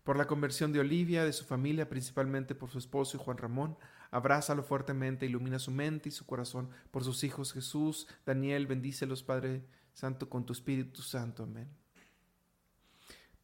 por 0.08 0.16
la 0.16 0.26
conversión 0.26 0.72
de 0.72 0.80
Olivia, 0.80 1.22
de 1.22 1.34
su 1.34 1.44
familia, 1.44 1.90
principalmente 1.90 2.54
por 2.54 2.70
su 2.70 2.78
esposo 2.78 3.18
y 3.18 3.20
Juan 3.20 3.36
Ramón. 3.36 3.76
Abrázalo 4.10 4.62
fuertemente, 4.62 5.26
ilumina 5.26 5.58
su 5.58 5.70
mente 5.70 6.08
y 6.08 6.12
su 6.12 6.24
corazón 6.24 6.70
por 6.90 7.04
sus 7.04 7.24
hijos 7.24 7.52
Jesús, 7.52 8.08
Daniel, 8.24 8.66
bendícelos, 8.66 9.22
Padre 9.22 9.66
Santo, 9.92 10.30
con 10.30 10.46
tu 10.46 10.54
Espíritu 10.54 11.02
Santo. 11.02 11.42
Amén. 11.42 11.68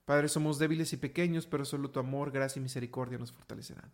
Padre, 0.06 0.30
somos 0.30 0.58
débiles 0.58 0.90
y 0.94 0.96
pequeños, 0.96 1.46
pero 1.46 1.66
solo 1.66 1.90
tu 1.90 2.00
amor, 2.00 2.30
gracia 2.30 2.60
y 2.60 2.62
misericordia 2.62 3.18
nos 3.18 3.30
fortalecerán. 3.30 3.92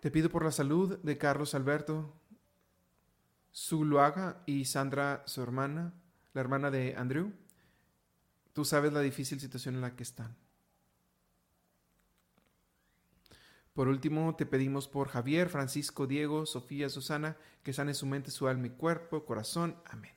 Te 0.00 0.10
pido 0.10 0.28
por 0.28 0.44
la 0.44 0.50
salud 0.50 0.98
de 0.98 1.18
Carlos 1.18 1.54
Alberto 1.54 2.12
Zuluaga 3.54 4.42
y 4.44 4.64
Sandra, 4.64 5.22
su 5.26 5.40
hermana, 5.40 5.94
la 6.34 6.40
hermana 6.40 6.72
de 6.72 6.96
Andrew 6.96 7.32
Tú 8.60 8.66
sabes 8.66 8.92
la 8.92 9.00
difícil 9.00 9.40
situación 9.40 9.76
en 9.76 9.80
la 9.80 9.96
que 9.96 10.02
están. 10.02 10.36
Por 13.72 13.88
último, 13.88 14.36
te 14.36 14.44
pedimos 14.44 14.86
por 14.86 15.08
Javier, 15.08 15.48
Francisco, 15.48 16.06
Diego, 16.06 16.44
Sofía, 16.44 16.90
Susana, 16.90 17.38
que 17.62 17.72
sane 17.72 17.94
su 17.94 18.04
mente, 18.04 18.30
su 18.30 18.48
alma 18.48 18.66
y 18.66 18.70
cuerpo, 18.72 19.24
corazón. 19.24 19.76
Amén. 19.86 20.12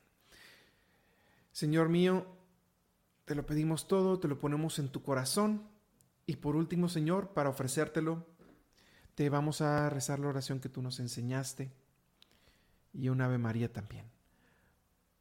Señor 1.52 1.88
mío, 1.88 2.26
te 3.24 3.34
lo 3.34 3.46
pedimos 3.46 3.88
todo, 3.88 4.20
te 4.20 4.28
lo 4.28 4.38
ponemos 4.38 4.78
en 4.78 4.90
tu 4.90 5.02
corazón. 5.02 5.66
Y 6.26 6.36
por 6.36 6.54
último, 6.54 6.90
Señor, 6.90 7.32
para 7.32 7.48
ofrecértelo, 7.48 8.26
te 9.14 9.30
vamos 9.30 9.62
a 9.62 9.88
rezar 9.88 10.18
la 10.18 10.28
oración 10.28 10.60
que 10.60 10.68
tú 10.68 10.82
nos 10.82 11.00
enseñaste 11.00 11.72
y 12.92 13.08
un 13.08 13.22
Ave 13.22 13.38
María 13.38 13.72
también. 13.72 14.13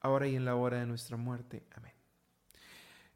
ahora 0.00 0.26
y 0.26 0.36
en 0.36 0.44
la 0.44 0.54
hora 0.54 0.80
de 0.80 0.86
nuestra 0.86 1.16
muerte. 1.16 1.64
Amén. 1.74 1.92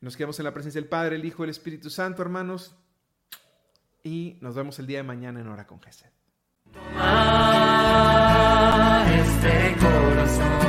Nos 0.00 0.16
quedamos 0.16 0.38
en 0.38 0.44
la 0.44 0.52
presencia 0.52 0.80
del 0.80 0.88
Padre, 0.88 1.16
el 1.16 1.24
Hijo 1.24 1.42
y 1.42 1.44
el 1.44 1.50
Espíritu 1.50 1.90
Santo, 1.90 2.22
hermanos. 2.22 2.76
Y 4.02 4.36
nos 4.40 4.54
vemos 4.54 4.78
el 4.78 4.86
día 4.86 4.98
de 4.98 5.04
mañana 5.04 5.40
en 5.40 5.48
Hora 5.48 5.66
con 5.66 5.80
Jesús. 5.80 6.06
este 9.08 9.76
corazón. 9.80 10.63